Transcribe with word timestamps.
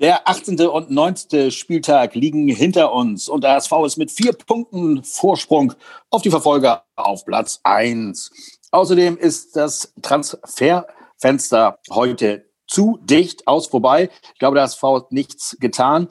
Der 0.00 0.28
18. 0.28 0.60
und 0.60 0.90
19. 0.90 1.52
Spieltag 1.52 2.16
liegen 2.16 2.48
hinter 2.48 2.92
uns 2.92 3.28
und 3.28 3.44
der 3.44 3.52
HSV 3.52 3.72
ist 3.86 3.96
mit 3.96 4.10
vier 4.10 4.32
Punkten 4.32 5.04
Vorsprung 5.04 5.72
auf 6.10 6.20
die 6.22 6.30
Verfolger 6.30 6.82
auf 6.96 7.24
Platz 7.24 7.60
1. 7.62 8.32
Außerdem 8.72 9.16
ist 9.16 9.54
das 9.54 9.94
Transferfenster 10.02 11.78
heute 11.92 12.44
zu 12.66 12.98
dicht 13.02 13.46
aus 13.46 13.68
vorbei. 13.68 14.10
Ich 14.32 14.38
glaube, 14.40 14.56
der 14.56 14.64
HSV 14.64 14.82
hat 14.82 15.12
nichts 15.12 15.56
getan. 15.60 16.08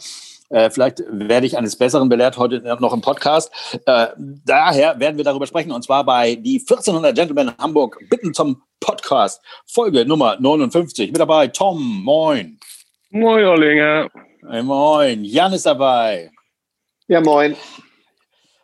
Äh, 0.47 0.70
vielleicht 0.70 1.04
werde 1.09 1.45
ich 1.45 1.57
eines 1.57 1.75
Besseren 1.75 2.07
belehrt 2.07 2.38
heute 2.38 2.61
noch 2.79 2.93
im 2.93 3.02
Podcast. 3.02 3.52
Äh, 3.86 4.07
daher 4.18 4.97
werden 4.97 5.18
wir 5.18 5.25
darüber 5.25 5.45
sprechen 5.45 5.73
und 5.73 5.84
zwar 5.84 6.05
bei 6.05 6.36
die 6.36 6.59
1400 6.59 7.13
Gentlemen 7.13 7.52
Hamburg 7.57 8.00
bitten 8.09 8.34
zum 8.34 8.61
Podcast 8.79 9.41
Folge 9.65 10.05
Nummer 10.05 10.38
59. 10.39 11.11
Mit 11.11 11.20
dabei 11.20 11.47
Tom, 11.47 12.02
moin. 12.04 12.59
Moin, 13.16 13.45
Ollinger. 13.45 14.10
Hey, 14.50 14.64
moin. 14.64 15.24
Jan 15.24 15.54
ist 15.54 15.68
dabei. 15.68 16.32
Ja, 17.07 17.21
moin. 17.21 17.55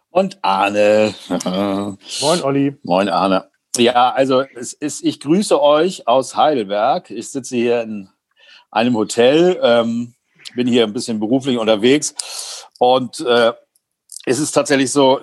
Und 0.10 0.40
Arne. 0.42 1.14
moin, 2.20 2.42
Olli. 2.42 2.76
Moin, 2.82 3.10
Arne. 3.10 3.48
Ja, 3.78 4.10
also 4.10 4.42
es 4.56 4.74
ist, 4.74 5.04
ich 5.04 5.20
grüße 5.20 5.62
euch 5.62 6.08
aus 6.08 6.36
Heidelberg. 6.36 7.12
Ich 7.12 7.30
sitze 7.30 7.58
hier 7.58 7.84
in 7.84 8.10
einem 8.72 8.96
Hotel, 8.98 9.60
ähm, 9.62 10.16
bin 10.56 10.66
hier 10.66 10.84
ein 10.86 10.94
bisschen 10.94 11.20
beruflich 11.20 11.60
unterwegs 11.60 12.66
und 12.80 13.20
äh, 13.20 13.54
es 14.26 14.40
ist 14.40 14.54
tatsächlich 14.54 14.92
so, 14.92 15.20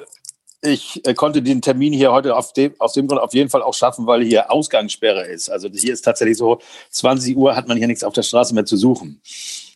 ich 0.62 1.06
äh, 1.06 1.15
konnte 1.15 1.42
den 1.42 1.62
Termin 1.62 1.92
hier 1.92 2.12
heute 2.12 2.37
auf 2.37 2.52
dem, 2.52 2.74
aus 2.78 2.92
dem 2.92 3.06
Grund 3.06 3.20
auf 3.20 3.34
jeden 3.34 3.51
Fall 3.51 3.62
auch 3.62 3.74
schaffen, 3.74 4.06
weil 4.06 4.23
hier 4.23 4.51
Ausgangssperre 4.51 5.27
ist. 5.27 5.48
Also 5.48 5.69
hier 5.69 5.92
ist 5.92 6.02
tatsächlich 6.02 6.38
so, 6.38 6.60
20 6.91 7.37
Uhr 7.37 7.56
hat 7.56 7.69
man 7.69 7.77
hier 7.77 7.87
nichts 7.87 8.05
auf 8.05 8.15
der 8.15 8.23
Straße 8.23 8.55
mehr 8.55 8.65
zu 8.65 8.77
suchen. 8.77 9.20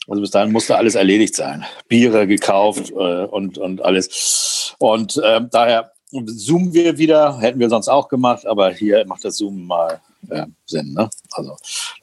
Also 0.08 0.22
bis 0.22 0.30
dahin 0.30 0.52
musste 0.52 0.76
alles 0.76 0.94
erledigt 0.94 1.36
sein. 1.36 1.64
Biere 1.88 2.26
gekauft 2.26 2.90
äh, 2.90 3.24
und, 3.24 3.58
und 3.58 3.82
alles. 3.82 4.74
Und 4.78 5.16
äh, 5.18 5.40
daher 5.50 5.92
zoomen 6.10 6.72
wir 6.72 6.98
wieder, 6.98 7.38
hätten 7.38 7.60
wir 7.60 7.68
sonst 7.68 7.88
auch 7.88 8.08
gemacht, 8.08 8.46
aber 8.46 8.70
hier 8.72 9.04
macht 9.06 9.24
das 9.24 9.36
Zoom 9.36 9.66
mal 9.66 10.00
äh, 10.28 10.46
Sinn, 10.66 10.92
ne? 10.92 11.08
Also, 11.32 11.56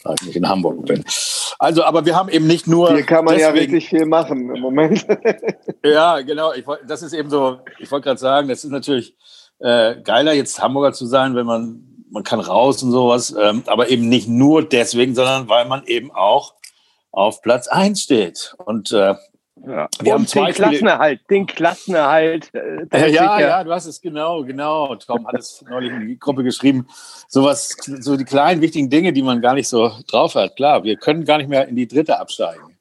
da 0.04 0.14
ich 0.20 0.28
nicht 0.28 0.36
in 0.36 0.48
Hamburg 0.48 0.86
bin. 0.86 1.04
Also, 1.60 1.84
aber 1.84 2.06
wir 2.06 2.16
haben 2.16 2.30
eben 2.30 2.48
nicht 2.48 2.68
nur. 2.68 2.94
Hier 2.94 3.04
kann 3.04 3.26
man 3.26 3.36
deswegen, 3.36 3.56
ja 3.56 3.62
wirklich 3.62 3.90
viel 3.90 4.06
machen 4.06 4.54
im 4.54 4.62
Moment. 4.62 5.06
ja, 5.84 6.22
genau. 6.22 6.54
Ich, 6.54 6.66
das 6.88 7.02
ist 7.02 7.14
eben 7.14 7.30
so, 7.30 7.60
ich 7.80 7.92
wollte 7.92 8.06
gerade 8.06 8.20
sagen, 8.20 8.48
das 8.48 8.64
ist 8.64 8.72
natürlich 8.72 9.16
äh, 9.60 9.96
geiler, 10.02 10.34
jetzt 10.34 10.62
Hamburger 10.62 10.94
zu 10.94 11.06
sein, 11.06 11.36
wenn 11.36 11.46
man, 11.46 11.84
man 12.12 12.24
kann 12.24 12.40
raus 12.40 12.84
und 12.84 12.92
sowas, 12.92 13.36
ähm, 13.40 13.64
aber 13.68 13.90
eben 13.90 14.08
nicht 14.08 14.28
nur 14.28 14.64
deswegen, 14.68 15.16
sondern 15.16 15.50
weil 15.50 15.66
man 15.66 15.84
eben 15.86 16.12
auch 16.12 16.54
auf 17.12 17.42
Platz 17.42 17.68
1 17.68 18.02
steht. 18.02 18.56
Und 18.64 18.92
äh, 18.92 19.16
ja. 19.66 19.88
Wir 20.02 20.14
haben 20.14 20.28
zwei 20.28 20.52
den 20.52 20.56
Klassenerhalt, 20.56 21.22
den 21.30 21.46
Klassenerhalt. 21.46 22.52
Äh, 22.54 23.12
ja, 23.12 23.40
ja, 23.40 23.64
du 23.64 23.72
hast 23.72 23.86
es 23.86 24.02
genau, 24.02 24.44
genau. 24.44 24.96
Tom 24.96 25.28
hat 25.28 25.40
es 25.40 25.64
neulich 25.70 25.92
in 25.92 26.08
die 26.08 26.20
Gruppe 26.20 26.44
geschrieben. 26.44 26.88
Sowas, 27.28 27.76
so 28.00 28.18
die 28.18 28.26
kleinen 28.26 28.62
wichtigen 28.62 28.90
Dinge, 28.90 29.14
die 29.14 29.22
man 29.22 29.42
gar 29.42 29.54
nicht 29.54 29.68
so 29.68 29.92
drauf 30.08 30.36
hat. 30.36 30.56
Klar, 30.56 30.84
wir 30.84 30.96
können 30.98 31.26
gar 31.26 31.38
nicht 31.38 31.50
mehr 31.50 31.68
in 31.68 31.76
die 31.76 31.88
dritte 31.88 32.20
absteigen. 32.20 32.78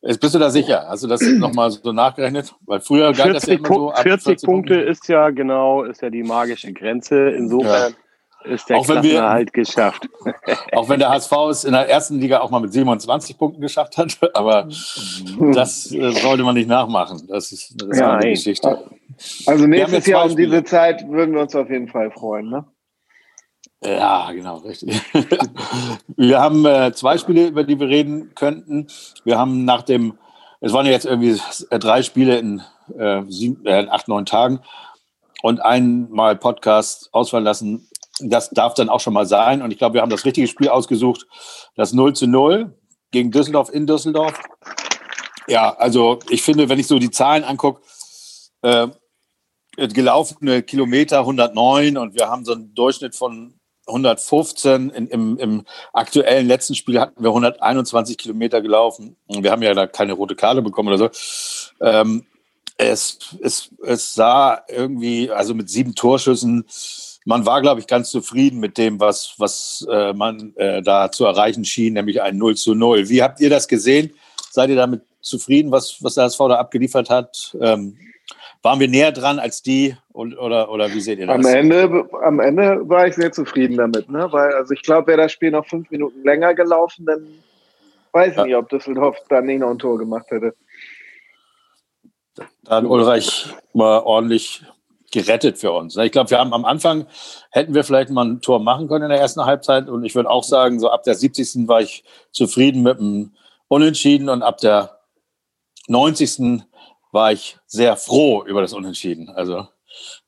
Bist 0.00 0.34
du 0.34 0.38
da 0.38 0.50
sicher? 0.50 0.86
Hast 0.88 1.04
du 1.04 1.08
das 1.08 1.20
nochmal 1.38 1.70
so 1.70 1.92
nachgerechnet? 1.92 2.54
Weil 2.66 2.80
früher 2.80 3.12
galt 3.12 3.36
das 3.36 3.46
ja 3.46 3.54
immer 3.54 3.68
so. 3.68 3.92
40, 3.94 4.02
40 4.24 4.46
Punkte 4.46 4.74
ist 4.74 5.08
ja 5.08 5.30
genau, 5.30 5.84
ist 5.84 6.02
ja 6.02 6.10
die 6.10 6.22
magische 6.22 6.72
Grenze. 6.72 7.30
Insofern. 7.30 7.92
Ja 7.92 8.01
ist 8.44 8.68
der 8.68 8.78
auch 8.78 8.88
wenn 8.88 9.02
wir, 9.02 9.22
halt 9.22 9.52
geschafft. 9.52 10.08
Auch 10.72 10.88
wenn 10.88 10.98
der 10.98 11.10
HSV 11.10 11.32
es 11.50 11.64
in 11.64 11.72
der 11.72 11.88
ersten 11.88 12.18
Liga 12.18 12.40
auch 12.40 12.50
mal 12.50 12.60
mit 12.60 12.72
27 12.72 13.38
Punkten 13.38 13.60
geschafft 13.60 13.98
hat, 13.98 14.18
aber 14.34 14.68
das 15.52 15.92
äh, 15.92 16.10
sollte 16.12 16.42
man 16.42 16.54
nicht 16.54 16.68
nachmachen. 16.68 17.26
Das 17.28 17.52
ist, 17.52 17.74
das 17.80 17.88
ist 17.88 17.98
ja, 17.98 18.16
eine 18.16 18.30
Geschichte. 18.30 18.90
Also 19.46 19.66
nächstes 19.66 20.06
Jahr 20.06 20.24
um 20.24 20.36
diese 20.36 20.64
Zeit 20.64 21.08
würden 21.08 21.34
wir 21.34 21.42
uns 21.42 21.54
auf 21.54 21.70
jeden 21.70 21.88
Fall 21.88 22.10
freuen, 22.10 22.50
ne? 22.50 22.64
Ja, 23.84 24.30
genau, 24.32 24.58
richtig. 24.58 25.00
wir 26.16 26.40
haben 26.40 26.64
äh, 26.64 26.92
zwei 26.92 27.18
Spiele, 27.18 27.48
über 27.48 27.64
die 27.64 27.80
wir 27.80 27.88
reden 27.88 28.32
könnten. 28.34 28.86
Wir 29.24 29.38
haben 29.38 29.64
nach 29.64 29.82
dem, 29.82 30.18
es 30.60 30.72
waren 30.72 30.86
ja 30.86 30.92
jetzt 30.92 31.06
irgendwie 31.06 31.40
drei 31.70 32.02
Spiele 32.02 32.38
in, 32.38 32.62
äh, 32.96 33.22
sieben, 33.28 33.66
äh, 33.66 33.80
in 33.80 33.88
acht, 33.88 34.06
neun 34.06 34.24
Tagen 34.24 34.60
und 35.42 35.60
einmal 35.60 36.36
Podcast 36.36 37.08
ausfallen 37.12 37.44
lassen 37.44 37.88
das 38.20 38.50
darf 38.50 38.74
dann 38.74 38.88
auch 38.88 39.00
schon 39.00 39.14
mal 39.14 39.26
sein. 39.26 39.62
Und 39.62 39.70
ich 39.70 39.78
glaube, 39.78 39.94
wir 39.94 40.02
haben 40.02 40.10
das 40.10 40.24
richtige 40.24 40.46
Spiel 40.46 40.68
ausgesucht. 40.68 41.26
Das 41.76 41.92
0 41.92 42.14
zu 42.14 42.26
0 42.26 42.76
gegen 43.10 43.30
Düsseldorf 43.30 43.70
in 43.70 43.86
Düsseldorf. 43.86 44.34
Ja, 45.48 45.74
also 45.76 46.18
ich 46.28 46.42
finde, 46.42 46.68
wenn 46.68 46.78
ich 46.78 46.86
so 46.86 46.98
die 46.98 47.10
Zahlen 47.10 47.44
angucke, 47.44 47.82
äh, 48.62 48.88
gelaufene 49.76 50.62
Kilometer 50.62 51.20
109 51.20 51.96
und 51.96 52.14
wir 52.14 52.28
haben 52.28 52.44
so 52.44 52.52
einen 52.52 52.74
Durchschnitt 52.74 53.16
von 53.16 53.54
115. 53.86 54.90
In, 54.90 55.06
im, 55.08 55.38
Im 55.38 55.64
aktuellen 55.92 56.46
letzten 56.46 56.74
Spiel 56.74 57.00
hatten 57.00 57.22
wir 57.22 57.30
121 57.30 58.16
Kilometer 58.18 58.60
gelaufen. 58.60 59.16
Wir 59.28 59.50
haben 59.50 59.62
ja 59.62 59.74
da 59.74 59.86
keine 59.86 60.12
rote 60.12 60.36
Karte 60.36 60.62
bekommen 60.62 60.88
oder 60.88 60.98
so. 60.98 61.80
Ähm, 61.80 62.24
es, 62.76 63.18
es, 63.40 63.70
es 63.84 64.14
sah 64.14 64.62
irgendwie, 64.68 65.30
also 65.30 65.54
mit 65.54 65.68
sieben 65.68 65.94
Torschüssen, 65.94 66.64
man 67.24 67.46
war, 67.46 67.60
glaube 67.62 67.80
ich, 67.80 67.86
ganz 67.86 68.10
zufrieden 68.10 68.58
mit 68.58 68.78
dem, 68.78 69.00
was, 69.00 69.34
was 69.38 69.86
äh, 69.90 70.12
man 70.12 70.54
äh, 70.56 70.82
da 70.82 71.10
zu 71.10 71.24
erreichen 71.24 71.64
schien, 71.64 71.94
nämlich 71.94 72.22
ein 72.22 72.36
0 72.36 72.56
zu 72.56 72.74
0. 72.74 73.08
Wie 73.08 73.22
habt 73.22 73.40
ihr 73.40 73.50
das 73.50 73.68
gesehen? 73.68 74.12
Seid 74.50 74.70
ihr 74.70 74.76
damit 74.76 75.02
zufrieden, 75.20 75.70
was, 75.70 76.02
was 76.02 76.14
der 76.14 76.24
HSV 76.24 76.38
da 76.38 76.56
abgeliefert 76.56 77.10
hat? 77.10 77.56
Ähm, 77.60 77.96
waren 78.62 78.78
wir 78.78 78.88
näher 78.88 79.12
dran 79.12 79.38
als 79.38 79.62
die 79.62 79.96
und, 80.12 80.38
oder, 80.38 80.70
oder 80.70 80.92
wie 80.92 81.00
seht 81.00 81.18
ihr 81.18 81.26
das? 81.26 81.34
Am 81.34 81.46
Ende, 81.46 82.08
am 82.22 82.38
Ende 82.38 82.88
war 82.88 83.06
ich 83.06 83.14
sehr 83.14 83.32
zufrieden 83.32 83.76
damit, 83.76 84.08
ne? 84.08 84.28
weil 84.30 84.52
also 84.52 84.72
ich 84.72 84.82
glaube, 84.82 85.08
wäre 85.08 85.22
das 85.22 85.32
Spiel 85.32 85.50
noch 85.50 85.66
fünf 85.66 85.90
Minuten 85.90 86.22
länger 86.22 86.54
gelaufen, 86.54 87.06
dann 87.06 87.26
weiß 88.12 88.32
ich 88.32 88.36
ja. 88.36 88.44
nicht, 88.44 88.56
ob 88.56 88.68
Düsseldorf 88.68 89.16
dann 89.28 89.46
nicht 89.46 89.60
noch 89.60 89.70
ein 89.70 89.78
Tor 89.78 89.98
gemacht 89.98 90.26
hätte. 90.30 90.54
Dann 92.64 92.86
Ulreich 92.86 93.48
war 93.74 94.06
ordentlich 94.06 94.64
gerettet 95.12 95.58
für 95.58 95.72
uns. 95.72 95.96
Ich 95.96 96.10
glaube, 96.10 96.30
wir 96.30 96.38
haben 96.38 96.52
am 96.52 96.64
Anfang, 96.64 97.06
hätten 97.50 97.74
wir 97.74 97.84
vielleicht 97.84 98.10
mal 98.10 98.24
ein 98.24 98.40
Tor 98.40 98.58
machen 98.58 98.88
können 98.88 99.04
in 99.04 99.10
der 99.10 99.20
ersten 99.20 99.44
Halbzeit. 99.44 99.88
Und 99.88 100.04
ich 100.04 100.14
würde 100.14 100.30
auch 100.30 100.42
sagen, 100.42 100.80
so 100.80 100.90
ab 100.90 101.04
der 101.04 101.14
70. 101.14 101.68
war 101.68 101.80
ich 101.80 102.02
zufrieden 102.32 102.82
mit 102.82 102.98
dem 102.98 103.32
Unentschieden 103.68 104.28
und 104.28 104.42
ab 104.42 104.58
der 104.58 104.98
90. 105.86 106.62
war 107.12 107.32
ich 107.32 107.58
sehr 107.66 107.96
froh 107.96 108.44
über 108.44 108.62
das 108.62 108.72
Unentschieden. 108.72 109.28
Also 109.28 109.66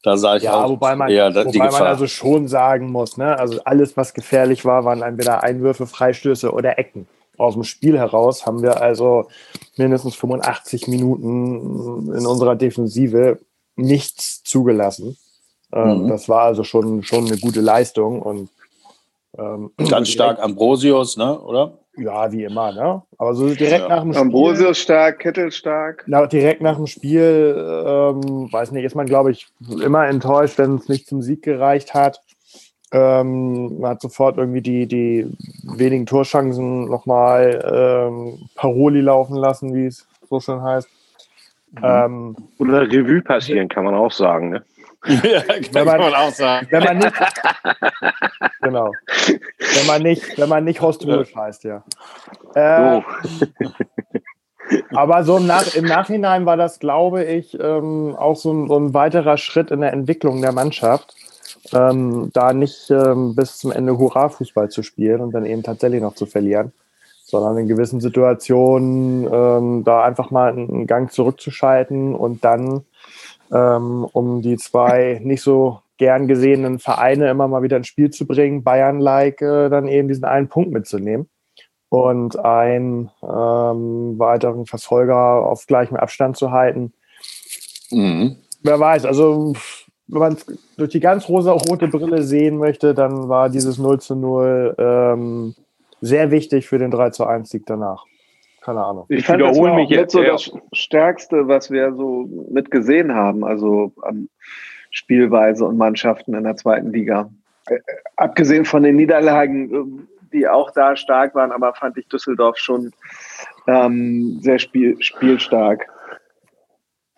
da 0.03 0.17
sah 0.17 0.37
ich 0.37 0.43
ja, 0.43 0.62
auch 0.62 0.71
wobei 0.71 0.94
man, 0.94 1.11
eher 1.11 1.31
die 1.31 1.37
wobei 1.37 1.67
Gefahr. 1.67 1.81
man 1.81 1.89
also 1.89 2.06
schon 2.06 2.49
sagen 2.49 2.93
muss, 2.93 3.17
ne? 3.17 3.39
also 3.39 3.61
alles, 3.65 3.97
was 3.97 4.12
gefährlich 4.12 4.65
war, 4.65 4.84
waren 4.84 5.03
entweder 5.03 5.43
Einwürfe, 5.43 5.87
Freistöße 5.87 6.53
oder 6.53 6.78
Ecken. 6.78 7.06
Aus 7.39 7.55
dem 7.55 7.65
Spiel 7.65 7.99
heraus 7.99 8.47
haben 8.47 8.62
wir 8.62 8.81
also 8.81 9.28
mindestens 9.77 10.15
85 10.15 10.87
Minuten 10.89 12.15
in 12.15 12.27
unserer 12.27 12.55
Defensive 12.55 13.41
nichts 13.77 14.43
zugelassen. 14.43 15.17
Ähm, 15.73 16.05
mhm. 16.05 16.09
Das 16.09 16.29
war 16.29 16.43
also 16.43 16.65
schon, 16.65 17.03
schon 17.03 17.27
eine 17.27 17.39
gute 17.39 17.61
Leistung 17.61 18.23
und 18.23 18.49
ähm, 19.37 19.73
ganz 19.89 20.09
stark 20.09 20.39
Ambrosius, 20.41 21.17
ne, 21.17 21.39
oder? 21.41 21.79
Ja, 21.97 22.33
wie 22.33 22.45
immer, 22.45 22.73
ne? 22.73 23.03
Aber 23.19 23.35
so 23.35 23.47
direkt 23.55 23.83
ja. 23.83 23.89
nach 23.89 24.03
dem 24.03 24.12
Spiel. 24.12 24.23
Ambrosius 24.23 24.79
stark, 24.79 25.21
Kittel 25.21 25.53
stark. 25.53 26.05
Na, 26.07 26.27
direkt 26.27 26.61
nach 26.61 26.77
dem 26.77 26.87
Spiel, 26.87 27.55
ähm, 27.57 28.53
weiß 28.53 28.73
nicht, 28.73 28.85
ist 28.85 28.97
man, 28.97 29.07
glaube 29.07 29.31
ich, 29.31 29.47
immer 29.83 30.06
enttäuscht, 30.06 30.59
wenn 30.59 30.77
es 30.77 30.89
nicht 30.89 31.06
zum 31.06 31.23
Sieg 31.23 31.43
gereicht 31.43 31.95
hat. 31.95 32.21
Ähm, 32.93 33.81
man 33.81 33.93
hat 33.93 34.03
sofort 34.03 34.39
irgendwie 34.39 34.61
die, 34.61 34.87
die 34.87 35.27
wenigen 35.62 36.06
Torschancen 36.06 36.89
nochmal 36.89 37.65
ähm, 37.73 38.49
Paroli 38.55 39.00
laufen 39.00 39.37
lassen, 39.37 39.75
wie 39.75 39.87
es 39.87 40.06
so 40.29 40.41
schön 40.41 40.62
heißt. 40.62 40.88
Mhm. 41.76 41.85
Ähm, 41.85 42.37
Oder 42.59 42.82
Revue 42.82 43.23
passieren, 43.23 43.69
kann 43.69 43.85
man 43.85 43.94
auch 43.94 44.12
sagen. 44.12 44.50
Ne? 44.50 44.65
ja, 45.06 45.43
kann 45.43 45.87
man, 45.87 45.99
man, 45.99 46.15
auch 46.15 46.31
sagen. 46.31 46.67
Wenn 46.71 46.82
man 46.82 46.99
nicht, 46.99 47.12
genau. 48.62 48.93
Wenn 49.59 49.87
man 49.87 50.03
nicht, 50.03 50.38
wenn 50.38 50.49
man 50.49 50.65
nicht 50.65 50.81
Horst 50.81 51.06
Ruhisch 51.06 51.35
heißt, 51.35 51.65
ja. 51.65 51.85
Äh, 52.55 53.00
oh. 53.00 53.03
aber 54.94 55.25
so 55.25 55.37
im, 55.37 55.47
Nach 55.47 55.75
im, 55.75 55.85
Nachhinein 55.85 56.47
war 56.47 56.56
das, 56.56 56.79
glaube 56.79 57.25
ich, 57.25 57.59
ähm, 57.61 58.17
auch 58.17 58.37
so 58.37 58.53
ein, 58.53 58.69
so 58.69 58.79
ein, 58.79 58.94
weiterer 58.94 59.37
Schritt 59.37 59.70
in 59.70 59.81
der 59.81 59.93
Entwicklung 59.93 60.41
der 60.41 60.53
Mannschaft, 60.53 61.15
ähm, 61.73 62.31
da 62.32 62.55
nicht 62.55 62.91
ähm, 62.91 63.35
bis 63.35 63.59
zum 63.59 63.73
Ende 63.73 63.99
Hurra-Fußball 63.99 64.70
zu 64.70 64.82
spielen 64.82 65.20
und 65.20 65.32
dann 65.32 65.44
eben 65.44 65.62
tatsächlich 65.62 66.00
noch 66.00 66.15
zu 66.15 66.25
verlieren 66.25 66.73
sondern 67.34 67.58
in 67.58 67.66
gewissen 67.66 68.00
Situationen 68.00 69.28
ähm, 69.31 69.82
da 69.82 70.04
einfach 70.04 70.31
mal 70.31 70.52
einen 70.52 70.86
Gang 70.86 71.10
zurückzuschalten 71.10 72.14
und 72.14 72.44
dann, 72.44 72.82
ähm, 73.52 74.06
um 74.12 74.40
die 74.40 74.56
zwei 74.56 75.20
nicht 75.20 75.42
so 75.42 75.81
gern 75.98 76.28
gesehenen 76.28 76.78
Vereine 76.78 77.28
immer 77.28 77.48
mal 77.48 77.64
wieder 77.64 77.76
ins 77.76 77.88
Spiel 77.88 78.10
zu 78.10 78.25
bringen, 78.25 78.62
Bayern-like, 78.62 79.42
äh, 79.42 79.69
dann 79.69 79.88
eben 79.88 80.06
diesen 80.06 80.25
einen 80.25 80.48
Punkt 80.48 80.70
mitzunehmen. 80.70 81.28
und 81.88 82.38
einen 82.38 83.10
ähm, 83.22 84.19
weiteren 84.19 84.66
Verfolger 84.66 85.46
auf 85.46 85.66
gleichem 85.66 85.96
Abstand 85.96 86.36
zu 86.36 86.52
halten. 86.52 86.92
Mhm. 87.90 88.36
Wer 88.62 88.78
weiß, 88.78 89.06
also 89.06 89.54
wenn 90.06 90.20
man 90.20 90.32
es 90.34 90.46
durch 90.76 90.90
die 90.90 91.00
ganz 91.00 91.28
rosa-rote 91.28 91.88
Brille 91.88 92.22
sehen 92.22 92.58
möchte, 92.58 92.94
dann 92.94 93.28
war 93.28 93.48
dieses 93.48 93.78
0 93.78 94.00
zu 94.00 94.14
0 94.14 94.75
ähm, 94.78 95.54
sehr 96.05 96.31
wichtig 96.31 96.69
für 96.69 96.79
den 96.79 96.91
3 96.91 97.11
zu 97.11 97.25
1 97.27 97.49
Sieg 97.49 97.65
danach. 97.67 98.05
Keine 98.61 98.85
Ahnung. 98.85 99.06
Ich, 99.09 99.21
ich 99.21 99.29
wiederhole 99.29 99.75
mich 99.75 99.91
jetzt. 99.91 100.12
so 100.12 100.23
das 100.23 100.51
Stärkste, 100.73 101.49
was 101.49 101.71
wir 101.71 101.95
so 101.95 102.29
mitgesehen 102.51 103.15
haben, 103.15 103.45
also 103.45 103.93
an 104.03 104.29
Spielweise 104.91 105.65
und 105.65 105.77
Mannschaften 105.77 106.35
in 106.35 106.45
der 106.45 106.56
zweiten 106.56 106.93
Liga. 106.93 107.31
Äh, 107.69 107.79
abgesehen 108.17 108.65
von 108.65 108.83
den 108.83 108.97
Niederlagen, 108.97 109.75
ähm, 109.75 110.09
die 110.33 110.47
auch 110.49 110.71
da 110.71 110.97
stark 110.97 111.35
waren, 111.35 111.53
aber 111.53 111.75
fand 111.75 111.97
ich 111.97 112.06
Düsseldorf 112.09 112.59
schon 112.59 112.93
ähm, 113.67 114.39
sehr 114.41 114.59
spiel, 114.59 115.01
spielstark. 115.01 115.87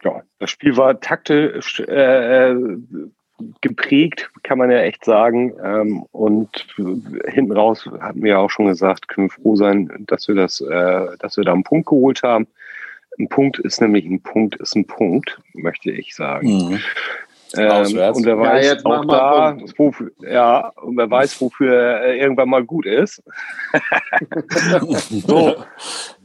Ja, 0.03 0.23
das 0.39 0.51
Spiel 0.51 0.77
war 0.77 1.01
taktisch 1.01 1.81
äh, 1.81 2.55
geprägt, 3.61 4.31
kann 4.43 4.59
man 4.59 4.71
ja 4.71 4.79
echt 4.79 5.05
sagen. 5.05 5.55
Ähm, 5.63 6.05
und 6.13 6.67
hinten 7.29 7.53
raus 7.53 7.89
hatten 8.01 8.23
wir 8.23 8.33
ja 8.33 8.39
auch 8.39 8.51
schon 8.51 8.67
gesagt, 8.67 9.09
können 9.09 9.29
wir 9.29 9.43
froh 9.43 9.57
sein, 9.57 10.05
dass 10.07 10.29
wir 10.29 10.35
das, 10.35 10.61
äh, 10.61 11.07
dass 11.19 11.37
wir 11.37 11.45
da 11.45 11.53
einen 11.53 11.65
Punkt 11.65 11.89
geholt 11.89 12.23
haben. 12.23 12.47
Ein 13.19 13.29
Punkt 13.29 13.59
ist 13.59 13.81
nämlich 13.81 14.05
ein 14.05 14.21
Punkt 14.21 14.57
ist 14.57 14.77
ein 14.77 14.87
Punkt, 14.87 15.41
möchte 15.55 15.91
ich 15.91 16.15
sagen. 16.15 16.49
Mhm. 16.49 16.81
Ähm, 17.59 18.15
und 18.15 18.25
wer 18.25 18.39
weiß 18.39 18.67
ja, 18.67 18.91
auch 18.91 19.05
da, 19.05 19.57
wofür, 19.77 20.11
ja, 20.21 20.69
und 20.77 20.97
wer 20.97 21.11
weiß, 21.11 21.41
wofür 21.41 21.75
er 21.75 22.15
irgendwann 22.17 22.49
mal 22.49 22.65
gut 22.65 22.87
ist. 22.87 23.23
so, 25.27 25.57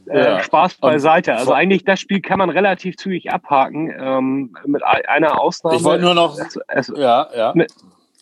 äh, 0.06 0.42
Spaß 0.42 0.74
beiseite. 0.74 1.34
Also 1.34 1.52
eigentlich 1.52 1.84
das 1.84 2.00
Spiel 2.00 2.20
kann 2.20 2.38
man 2.38 2.50
relativ 2.50 2.96
zügig 2.96 3.32
abhaken, 3.32 3.92
ähm, 3.98 4.56
mit 4.66 4.82
einer 4.84 5.40
Ausnahme. 5.40 5.76
Ich 5.76 5.84
wollte 5.84 6.04
nur 6.04 6.14
noch, 6.14 6.38
es, 6.38 6.58
es, 6.68 6.92
ja, 6.96 7.28
ja. 7.34 7.52
Mit, 7.54 7.72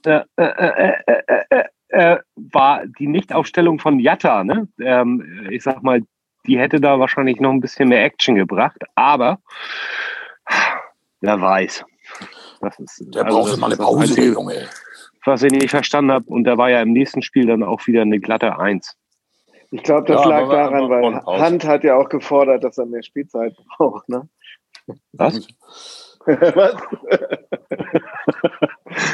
äh, 0.05 0.23
äh, 0.37 1.65
äh, 1.89 2.19
war 2.37 2.87
die 2.87 3.07
Nichtaufstellung 3.07 3.79
von 3.79 3.99
Jatta, 3.99 4.45
ne? 4.45 4.69
Ähm, 4.81 5.49
ich 5.51 5.63
sag 5.63 5.83
mal, 5.83 6.03
die 6.47 6.59
hätte 6.59 6.81
da 6.81 6.99
wahrscheinlich 6.99 7.41
noch 7.41 7.51
ein 7.51 7.61
bisschen 7.61 7.89
mehr 7.89 8.05
Action 8.05 8.35
gebracht, 8.35 8.81
aber 8.95 9.39
wer 11.21 11.41
weiß. 11.41 11.85
Das 12.61 12.79
ist, 12.79 13.15
der 13.15 13.25
also 13.25 13.39
braucht 13.39 13.57
mal 13.59 13.67
eine 13.67 13.77
Pause, 13.77 14.23
Junge. 14.23 14.69
Was 15.25 15.43
ich 15.43 15.53
nicht 15.53 15.71
verstanden 15.71 16.13
habe, 16.13 16.27
und 16.29 16.45
da 16.45 16.57
war 16.57 16.71
ja 16.71 16.81
im 16.81 16.93
nächsten 16.93 17.23
Spiel 17.23 17.47
dann 17.47 17.63
auch 17.63 17.87
wieder 17.87 18.03
eine 18.03 18.21
glatte 18.21 18.59
Eins. 18.59 18.97
Ich 19.71 19.83
glaube, 19.83 20.13
das 20.13 20.23
ja, 20.25 20.29
lag 20.29 20.49
daran, 20.51 20.91
weil 20.91 21.41
Hand 21.41 21.65
hat 21.65 21.85
ja 21.85 21.97
auch 21.97 22.09
gefordert, 22.09 22.65
dass 22.65 22.79
er 22.79 22.87
mehr 22.87 23.03
Spielzeit 23.03 23.55
braucht. 23.77 24.09
Ne? 24.09 24.29
Was? 25.13 25.47
Was? 26.27 26.77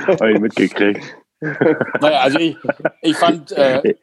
Habe 0.20 0.32
ich 0.32 0.40
mitgekriegt. 0.40 1.02
Naja, 1.40 2.20
also 2.20 2.38
ich, 2.38 2.56
ich 3.02 3.16
fand 3.16 3.52
äh, 3.52 3.94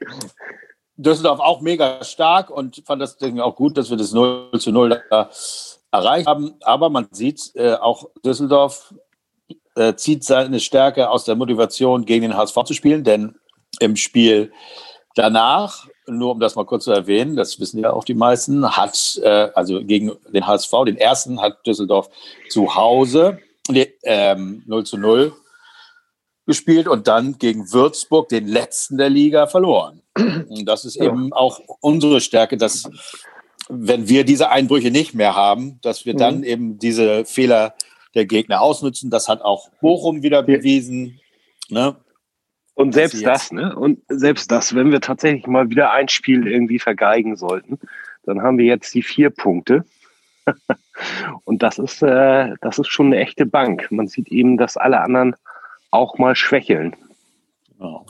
Düsseldorf 0.96 1.40
auch 1.40 1.62
mega 1.62 2.04
stark 2.04 2.50
und 2.50 2.84
fand 2.86 3.02
das 3.02 3.18
Ding 3.18 3.40
auch 3.40 3.56
gut, 3.56 3.78
dass 3.78 3.90
wir 3.90 3.98
das 3.98 4.14
0 4.14 4.52
zu 4.60 4.72
0 4.72 5.02
da 5.10 5.30
erreicht 5.92 6.28
haben. 6.28 6.56
Aber 6.62 6.90
man 6.90 7.08
sieht 7.12 7.52
äh, 7.56 7.74
auch 7.74 8.10
Düsseldorf 8.24 8.94
äh, 9.76 9.96
zieht 9.96 10.24
seine 10.24 10.60
Stärke 10.60 11.10
aus 11.10 11.26
der 11.26 11.36
Motivation, 11.36 12.06
gegen 12.06 12.24
den 12.24 12.38
HSV 12.38 12.64
zu 12.66 12.74
spielen, 12.74 13.04
denn 13.04 13.36
im 13.80 13.96
Spiel 13.96 14.52
danach, 15.16 15.88
nur 16.08 16.32
um 16.32 16.40
das 16.40 16.56
mal 16.56 16.66
kurz 16.66 16.86
zu 16.86 16.92
erwähnen, 16.92 17.36
das 17.36 17.60
wissen 17.60 17.80
ja 17.80 17.94
auch 17.94 18.04
die 18.04 18.14
meisten, 18.14 18.76
hat 18.76 19.20
äh, 19.24 19.50
also 19.56 19.84
gegen 19.84 20.12
den 20.32 20.46
HSV, 20.46 20.72
den 20.86 20.98
ersten 20.98 21.42
hat 21.42 21.66
Düsseldorf 21.66 22.10
zu 22.50 22.76
Hause 22.76 23.40
ähm, 24.04 24.64
0 24.66 24.86
zu 24.86 24.98
0 24.98 25.34
gespielt 26.46 26.88
und 26.88 27.08
dann 27.08 27.38
gegen 27.38 27.72
Würzburg, 27.72 28.28
den 28.30 28.48
letzten 28.48 28.98
der 28.98 29.10
Liga, 29.10 29.48
verloren. 29.48 30.02
Und 30.16 30.66
das 30.66 30.84
ist 30.86 30.98
eben 30.98 31.32
auch 31.32 31.62
unsere 31.80 32.20
Stärke, 32.20 32.58
dass 32.58 32.90
wenn 33.70 34.10
wir 34.10 34.26
diese 34.26 34.50
Einbrüche 34.50 34.92
nicht 34.92 35.14
mehr 35.14 35.36
haben, 35.36 35.80
dass 35.82 36.06
wir 36.06 36.16
dann 36.16 36.40
mhm. 36.40 36.44
eben 36.44 36.80
diese 36.80 37.24
Fehler 37.24 37.76
der 38.16 38.26
Gegner 38.26 38.62
ausnutzen. 38.62 39.10
Das 39.10 39.28
hat 39.28 39.42
auch 39.42 39.70
Bochum 39.82 40.24
wieder 40.24 40.44
bewiesen. 40.44 41.20
Ne? 41.70 41.96
Und 42.76 42.94
selbst 42.94 43.26
das, 43.26 43.52
ne? 43.52 43.76
Und 43.76 44.00
selbst 44.08 44.52
das, 44.52 44.74
wenn 44.74 44.92
wir 44.92 45.02
tatsächlich 45.02 45.46
mal 45.46 45.70
wieder 45.70 45.92
ein 45.92 46.10
Spiel 46.10 46.48
irgendwie 46.48 46.80
vergeigen 46.80 47.36
sollten, 47.36 47.80
dann 48.24 48.42
haben 48.42 48.58
wir 48.58 48.66
jetzt 48.66 48.94
die 48.94 49.04
vier 49.04 49.30
Punkte. 49.30 49.86
Und 51.46 51.64
das 51.64 51.78
ist, 51.78 52.02
äh, 52.02 52.54
das 52.62 52.80
ist 52.80 52.88
schon 52.88 53.08
eine 53.08 53.18
echte 53.18 53.46
Bank. 53.46 53.92
Man 53.92 54.08
sieht 54.08 54.30
eben, 54.30 54.58
dass 54.58 54.78
alle 54.78 55.02
anderen 55.02 55.36
auch 55.92 56.18
mal 56.18 56.36
schwächeln. 56.36 56.96
Genau. 57.78 58.06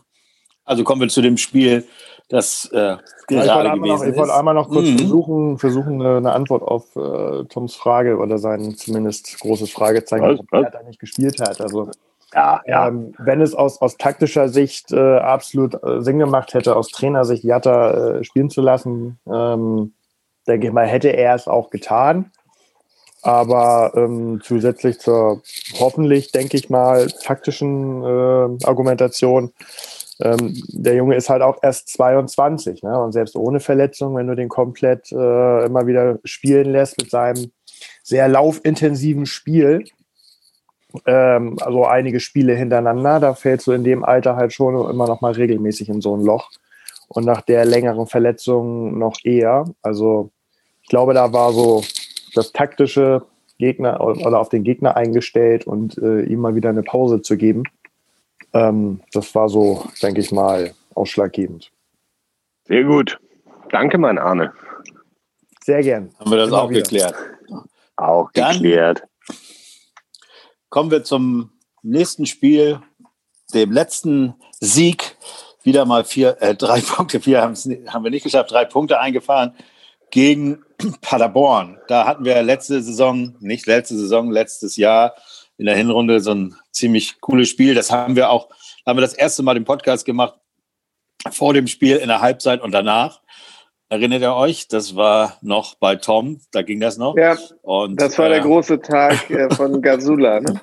Also 0.65 0.83
kommen 0.83 1.01
wir 1.01 1.09
zu 1.09 1.21
dem 1.21 1.37
Spiel, 1.37 1.85
das 2.33 2.65
äh, 2.73 2.97
gerade 3.27 3.47
ja, 3.47 3.75
gewesen 3.75 3.99
noch, 3.99 4.03
Ich 4.07 4.15
wollte 4.15 4.33
einmal 4.33 4.55
noch 4.55 4.67
kurz 4.67 4.87
mhm. 4.87 4.97
versuchen, 4.97 5.57
versuchen 5.59 6.01
eine, 6.01 6.33
Antwort 6.33 6.63
auf 6.63 6.95
äh, 6.95 7.43
Toms 7.45 7.75
Frage 7.75 8.17
oder 8.17 8.39
sein 8.39 8.75
zumindest 8.75 9.39
großes 9.39 9.71
Fragezeichen, 9.71 10.39
was, 10.39 10.39
was? 10.49 10.63
er 10.63 10.71
da 10.71 10.83
nicht 10.83 10.99
gespielt 10.99 11.39
hat. 11.39 11.61
Also 11.61 11.91
ja, 12.33 12.61
ja. 12.65 12.87
Ähm, 12.87 13.13
wenn 13.19 13.39
es 13.39 13.53
aus, 13.53 13.79
aus 13.81 13.97
taktischer 13.97 14.49
Sicht 14.49 14.91
äh, 14.91 15.17
absolut 15.17 15.75
äh, 15.83 16.01
Sinn 16.01 16.17
gemacht 16.17 16.55
hätte, 16.55 16.75
aus 16.75 16.89
Trainersicht 16.89 17.43
Jatta 17.43 17.91
äh, 17.91 18.23
spielen 18.23 18.49
zu 18.49 18.61
lassen, 18.61 19.19
ähm, 19.31 19.93
denke 20.47 20.67
ich 20.67 20.73
mal, 20.73 20.87
hätte 20.87 21.09
er 21.09 21.35
es 21.35 21.47
auch 21.47 21.69
getan. 21.69 22.31
Aber 23.21 23.93
ähm, 23.95 24.41
zusätzlich 24.43 24.99
zur 24.99 25.43
hoffentlich, 25.79 26.31
denke 26.31 26.57
ich 26.57 26.71
mal, 26.71 27.07
taktischen 27.21 28.01
äh, 28.01 28.65
Argumentation 28.65 29.53
ähm, 30.19 30.53
der 30.67 30.95
Junge 30.95 31.15
ist 31.15 31.29
halt 31.29 31.41
auch 31.41 31.57
erst 31.61 31.89
22, 31.89 32.83
ne? 32.83 32.99
Und 32.99 33.13
selbst 33.13 33.35
ohne 33.35 33.59
Verletzung, 33.59 34.15
wenn 34.15 34.27
du 34.27 34.35
den 34.35 34.49
komplett 34.49 35.11
äh, 35.11 35.65
immer 35.65 35.87
wieder 35.87 36.19
spielen 36.23 36.71
lässt 36.71 36.99
mit 36.99 37.09
seinem 37.09 37.51
sehr 38.03 38.27
laufintensiven 38.27 39.25
Spiel, 39.25 39.85
ähm, 41.05 41.57
also 41.61 41.85
einige 41.85 42.19
Spiele 42.19 42.55
hintereinander, 42.55 43.19
da 43.19 43.33
fällst 43.33 43.67
du 43.67 43.71
in 43.71 43.83
dem 43.83 44.03
Alter 44.03 44.35
halt 44.35 44.53
schon 44.53 44.75
immer 44.89 45.07
noch 45.07 45.21
mal 45.21 45.33
regelmäßig 45.33 45.89
in 45.89 46.01
so 46.01 46.15
ein 46.15 46.23
Loch. 46.23 46.49
Und 47.07 47.25
nach 47.25 47.41
der 47.41 47.65
längeren 47.65 48.07
Verletzung 48.07 48.97
noch 48.97 49.17
eher. 49.23 49.65
Also 49.81 50.31
ich 50.81 50.89
glaube, 50.89 51.13
da 51.13 51.31
war 51.33 51.53
so 51.53 51.83
das 52.33 52.51
taktische 52.51 53.23
Gegner 53.59 54.01
oder 54.01 54.39
auf 54.39 54.49
den 54.49 54.63
Gegner 54.63 54.95
eingestellt 54.95 55.65
und 55.67 55.97
äh, 55.97 56.21
ihm 56.23 56.39
mal 56.39 56.55
wieder 56.55 56.69
eine 56.69 56.83
Pause 56.83 57.21
zu 57.21 57.37
geben. 57.37 57.63
Ähm, 58.53 59.01
das 59.11 59.33
war 59.35 59.49
so, 59.49 59.85
denke 60.01 60.21
ich 60.21 60.31
mal, 60.31 60.73
ausschlaggebend. 60.93 61.71
Sehr 62.65 62.83
gut. 62.83 63.19
Danke, 63.69 63.97
mein 63.97 64.17
Arne. 64.17 64.53
Sehr 65.63 65.81
gern. 65.81 66.13
Haben 66.19 66.31
wir 66.31 66.37
das 66.37 66.49
Immer 66.49 66.61
auch 66.61 66.69
wieder. 66.69 66.81
geklärt. 66.81 67.15
Auch 67.95 68.31
Dann 68.33 68.53
geklärt. 68.53 69.03
Kommen 70.69 70.91
wir 70.91 71.03
zum 71.03 71.51
nächsten 71.81 72.25
Spiel, 72.25 72.79
dem 73.53 73.71
letzten 73.71 74.35
Sieg. 74.59 75.17
Wieder 75.63 75.85
mal 75.85 76.03
vier, 76.03 76.37
äh, 76.41 76.55
drei 76.55 76.81
Punkte, 76.85 77.21
vier 77.21 77.41
haben 77.41 78.03
wir 78.03 78.11
nicht 78.11 78.23
geschafft, 78.23 78.51
drei 78.51 78.65
Punkte 78.65 78.99
eingefahren 78.99 79.53
gegen 80.11 80.63
Paderborn. 81.01 81.79
Da 81.87 82.05
hatten 82.05 82.25
wir 82.25 82.41
letzte 82.43 82.81
Saison, 82.83 83.35
nicht 83.39 83.65
letzte 83.65 83.95
Saison, 83.97 84.31
letztes 84.31 84.75
Jahr 84.75 85.15
in 85.57 85.65
der 85.65 85.75
Hinrunde 85.75 86.19
so 86.19 86.31
ein 86.33 86.55
ziemlich 86.71 87.19
cooles 87.21 87.49
Spiel. 87.49 87.75
Das 87.75 87.91
haben 87.91 88.15
wir 88.15 88.29
auch, 88.29 88.49
haben 88.85 88.97
wir 88.97 89.01
das 89.01 89.13
erste 89.13 89.43
Mal 89.43 89.53
den 89.53 89.65
Podcast 89.65 90.05
gemacht 90.05 90.35
vor 91.31 91.53
dem 91.53 91.67
Spiel, 91.67 91.97
in 91.97 92.07
der 92.07 92.21
Halbzeit 92.21 92.61
und 92.61 92.71
danach. 92.71 93.21
Erinnert 93.89 94.21
ihr 94.21 94.33
euch? 94.33 94.67
Das 94.67 94.95
war 94.95 95.37
noch 95.41 95.75
bei 95.75 95.95
Tom, 95.95 96.41
da 96.51 96.63
ging 96.63 96.79
das 96.79 96.97
noch. 96.97 97.15
Ja, 97.15 97.37
und, 97.61 98.01
das 98.01 98.17
war 98.17 98.27
äh, 98.27 98.29
der 98.29 98.39
große 98.41 98.81
Tag 98.81 99.29
äh, 99.29 99.49
von 99.55 99.81
Gazula, 99.81 100.39
ne? 100.39 100.61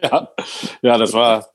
ja, 0.00 0.32
ja, 0.80 0.98
das 0.98 1.12
war, 1.12 1.48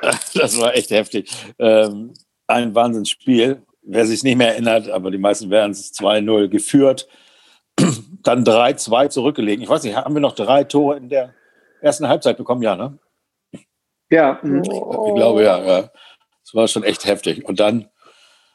das 0.34 0.58
war 0.58 0.74
echt 0.74 0.90
heftig. 0.90 1.30
Ähm, 1.58 2.14
ein 2.46 2.74
Wahnsinnsspiel. 2.74 3.62
Wer 3.82 4.06
sich 4.06 4.22
nicht 4.22 4.36
mehr 4.36 4.52
erinnert, 4.52 4.88
aber 4.88 5.10
die 5.10 5.18
meisten 5.18 5.50
werden 5.50 5.72
es 5.72 5.92
2-0 5.92 6.48
geführt. 6.48 7.06
Dann 8.22 8.44
3-2 8.44 9.10
zurückgelegen. 9.10 9.62
Ich 9.62 9.68
weiß 9.68 9.82
nicht, 9.82 9.96
haben 9.96 10.14
wir 10.14 10.20
noch 10.20 10.34
drei 10.34 10.64
Tore 10.64 10.96
in 10.96 11.10
der 11.10 11.34
ersten 11.84 12.08
Halbzeit 12.08 12.36
bekommen, 12.36 12.62
ja, 12.62 12.76
ne? 12.76 12.98
Ja. 14.10 14.40
Ich, 14.42 14.68
ich 14.68 15.14
glaube, 15.14 15.44
ja, 15.44 15.62
ja. 15.62 15.80
Das 15.82 16.54
war 16.54 16.68
schon 16.68 16.84
echt 16.84 17.04
heftig. 17.04 17.44
Und 17.44 17.60
dann 17.60 17.88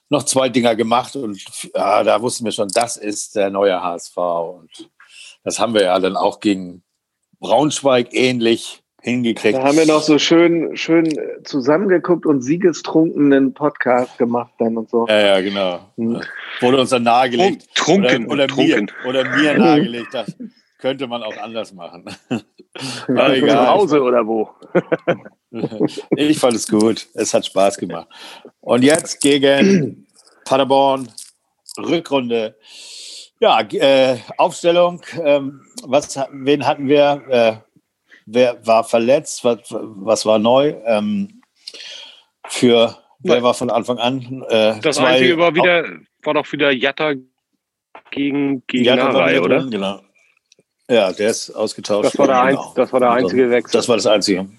noch 0.10 0.24
zwei 0.24 0.50
Dinger 0.50 0.76
gemacht 0.76 1.16
und 1.16 1.40
ja, 1.76 2.04
da 2.04 2.22
wussten 2.22 2.46
wir 2.46 2.52
schon, 2.52 2.70
das 2.70 2.98
ist 2.98 3.36
der 3.36 3.50
neue 3.50 3.82
HSV. 3.82 4.18
Und 4.18 4.90
das 5.44 5.60
haben 5.60 5.74
wir 5.74 5.84
ja 5.84 6.00
dann 6.00 6.18
auch 6.18 6.40
gegen 6.40 6.84
Braunschweig 7.40 8.10
ähnlich 8.12 8.84
hingekriegt. 9.02 9.58
Da 9.58 9.64
haben 9.64 9.78
wir 9.78 9.86
noch 9.86 10.02
so 10.02 10.20
schön, 10.20 10.76
schön 10.76 11.10
zusammengeguckt 11.44 12.26
und 12.26 12.42
siegestrunkenen 12.42 13.54
Podcast 13.54 14.18
gemacht 14.18 14.54
dann 14.60 14.78
und 14.78 14.90
so. 14.90 15.08
Ja, 15.08 15.20
ja, 15.20 15.42
genau. 15.42 15.80
Hm. 15.96 16.22
Wurde 16.60 16.82
uns 16.82 16.90
dann 16.90 17.04
nahegelegt. 17.04 17.68
Trunken. 17.76 18.26
Oder, 18.26 18.34
oder 18.34 18.48
trunken. 18.48 18.88
mir, 19.04 19.10
oder 19.10 19.24
mir 19.38 19.58
nahegelegt. 19.58 20.14
Das 20.14 20.36
könnte 20.80 21.08
man 21.08 21.22
auch 21.22 21.38
anders 21.38 21.74
machen. 21.74 22.06
War 23.08 23.34
egal. 23.34 23.50
Zu 23.50 23.68
Hause 23.68 24.02
oder 24.02 24.26
wo? 24.26 24.50
ich 26.16 26.40
fand 26.40 26.56
es 26.56 26.68
gut. 26.68 27.08
Es 27.14 27.34
hat 27.34 27.46
Spaß 27.46 27.78
gemacht. 27.78 28.08
Und 28.62 28.84
jetzt 28.84 29.20
gegen 29.22 30.08
Paderborn, 30.46 31.10
Rückrunde. 31.78 32.56
Ja, 33.40 33.62
äh, 33.62 34.18
Aufstellung. 34.38 35.02
Ähm, 35.22 35.62
was, 35.84 36.18
wen 36.32 36.66
hatten 36.66 36.88
wir? 36.88 37.24
Äh, 37.30 37.58
wer 38.26 38.66
war 38.66 38.84
verletzt? 38.84 39.44
Was, 39.44 39.60
was 39.70 40.26
war 40.26 40.40
neu? 40.40 40.76
Ähm, 40.86 41.42
für 42.48 42.98
wer 43.20 43.44
war 43.44 43.54
von 43.54 43.70
Anfang 43.70 43.98
an? 43.98 44.46
Äh, 44.50 44.80
das 44.80 44.98
Einzige 44.98 45.38
war 45.38 45.54
wieder, 45.54 45.86
war 46.24 46.34
doch 46.34 46.52
wieder 46.52 46.72
Jatta 46.72 47.14
gegen, 48.12 48.66
gegen 48.68 48.86
Jatta 48.86 49.12
Narei, 49.12 49.42
oder? 49.42 49.60
Drin, 49.60 49.72
genau. 49.72 50.02
Ja, 50.90 51.12
der 51.12 51.30
ist 51.30 51.52
ausgetauscht. 51.52 52.06
Das 52.06 52.18
war 52.18 52.28
der, 52.28 52.42
ein, 52.42 52.56
genau. 52.56 52.74
das 52.76 52.92
war 52.92 53.00
der 53.00 53.12
einzige 53.12 53.50
Wechsel. 53.52 53.78
Das 53.78 53.88
war 53.88 53.96
das 53.96 54.08
einzige. 54.08 54.50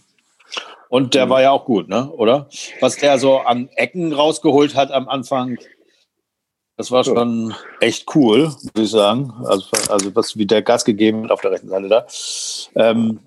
Und 0.89 1.15
der 1.15 1.27
mhm. 1.27 1.31
war 1.31 1.43
ja 1.43 1.51
auch 1.51 1.65
gut, 1.65 1.89
ne? 1.89 2.11
Oder? 2.11 2.49
Was 2.81 2.97
der 2.97 3.19
so 3.19 3.39
an 3.39 3.69
Ecken 3.75 4.13
rausgeholt 4.13 4.77
hat 4.77 4.93
am 4.93 5.09
Anfang, 5.09 5.59
das 6.77 6.91
war 6.91 7.05
schon 7.05 7.55
echt 7.81 8.15
cool, 8.15 8.55
würde 8.63 8.83
ich 8.83 8.91
sagen. 8.91 9.33
Also, 9.45 9.67
also 9.89 10.15
was 10.15 10.37
wie 10.37 10.47
der 10.47 10.63
Gas 10.63 10.85
gegeben 10.85 11.25
hat 11.25 11.33
auf 11.33 11.41
der 11.41 11.51
rechten 11.51 11.69
Seite 11.69 11.89
da. 11.89 12.07
Ähm, 12.75 13.21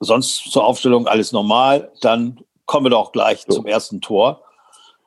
sonst 0.00 0.50
zur 0.50 0.64
Aufstellung 0.64 1.06
alles 1.06 1.32
normal. 1.32 1.92
Dann 2.00 2.40
kommen 2.66 2.86
wir 2.86 2.90
doch 2.90 3.12
gleich 3.12 3.44
so. 3.46 3.56
zum 3.56 3.66
ersten 3.66 4.00
Tor. 4.00 4.42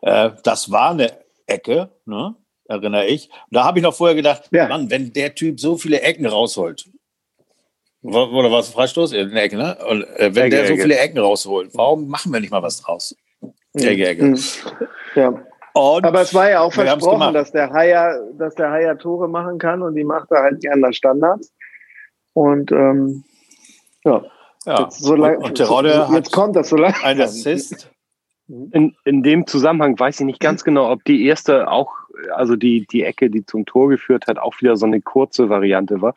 Äh, 0.01 0.32
das 0.44 0.72
war 0.72 0.91
eine 0.91 1.20
Ecke, 1.48 1.89
ne? 2.06 2.36
Erinnere 2.71 3.05
ich. 3.05 3.29
Und 3.29 3.55
da 3.55 3.63
habe 3.63 3.79
ich 3.79 3.83
noch 3.83 3.93
vorher 3.93 4.15
gedacht, 4.15 4.49
ja. 4.51 4.67
Mann, 4.67 4.89
wenn 4.89 5.13
der 5.13 5.35
Typ 5.35 5.59
so 5.59 5.77
viele 5.77 6.01
Ecken 6.01 6.25
rausholt, 6.25 6.89
oder 8.03 8.51
was 8.51 8.69
Freistoß 8.69 9.13
in 9.13 9.29
der 9.29 9.43
Ecke, 9.43 9.57
ne? 9.57 9.77
Und 9.87 10.03
äh, 10.17 10.33
wenn 10.33 10.45
Ecke, 10.45 10.55
der 10.55 10.67
so 10.67 10.73
Ecke. 10.73 10.81
viele 10.81 10.97
Ecken 10.97 11.19
rausholt, 11.19 11.69
warum 11.75 12.07
machen 12.07 12.33
wir 12.33 12.39
nicht 12.39 12.51
mal 12.51 12.63
was 12.63 12.81
draus? 12.81 13.15
Ecke, 13.73 14.07
Ecke. 14.07 14.23
Mhm. 14.23 14.39
Ja. 15.15 15.45
Und 15.73 16.05
Aber 16.05 16.21
es 16.21 16.33
war 16.33 16.49
ja 16.49 16.61
auch 16.61 16.73
versprochen, 16.73 17.33
dass 17.33 17.51
der 17.51 17.71
Haier, 17.71 18.19
dass 18.37 18.55
der 18.55 18.71
Haier 18.71 18.97
Tore 18.97 19.29
machen 19.29 19.57
kann 19.57 19.81
und 19.81 19.95
die 19.95 20.03
macht 20.03 20.29
er 20.31 20.41
halt 20.41 20.61
gerne 20.61 20.93
Standards. 20.93 21.53
Und 22.33 22.71
ähm, 22.71 23.23
ja. 24.03 24.23
ja. 24.65 24.81
Jetzt, 24.81 25.01
so 25.01 25.15
lang, 25.15 25.37
und, 25.37 25.43
und 25.43 25.59
der 25.59 25.67
Rodde 25.67 26.07
jetzt 26.11 26.31
kommt 26.31 26.55
das 26.55 26.69
so 26.69 26.75
lange. 26.75 26.95
Ein 27.03 27.21
Assist. 27.21 27.89
In, 28.47 28.95
in 29.05 29.23
dem 29.23 29.47
Zusammenhang 29.47 29.97
weiß 29.97 30.19
ich 30.19 30.25
nicht 30.25 30.39
ganz 30.41 30.63
genau, 30.65 30.91
ob 30.91 31.05
die 31.05 31.25
erste 31.25 31.69
auch, 31.69 31.93
also 32.35 32.55
die, 32.55 32.85
die 32.87 33.03
Ecke, 33.03 33.29
die 33.29 33.45
zum 33.45 33.65
Tor 33.65 33.89
geführt 33.89 34.27
hat, 34.27 34.37
auch 34.37 34.59
wieder 34.61 34.75
so 34.77 34.85
eine 34.85 35.01
kurze 35.01 35.49
Variante 35.49 36.01
war. 36.01 36.15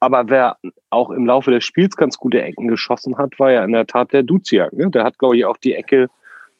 Aber 0.00 0.28
wer 0.28 0.58
auch 0.90 1.10
im 1.10 1.26
Laufe 1.26 1.50
des 1.50 1.64
Spiels 1.64 1.96
ganz 1.96 2.18
gute 2.18 2.42
Ecken 2.42 2.68
geschossen 2.68 3.16
hat, 3.16 3.38
war 3.38 3.50
ja 3.50 3.64
in 3.64 3.72
der 3.72 3.86
Tat 3.86 4.12
der 4.12 4.22
Duziak. 4.22 4.72
Ne? 4.72 4.90
Der 4.90 5.04
hat, 5.04 5.18
glaube 5.18 5.36
ich, 5.36 5.44
auch 5.44 5.56
die 5.56 5.74
Ecke 5.74 6.08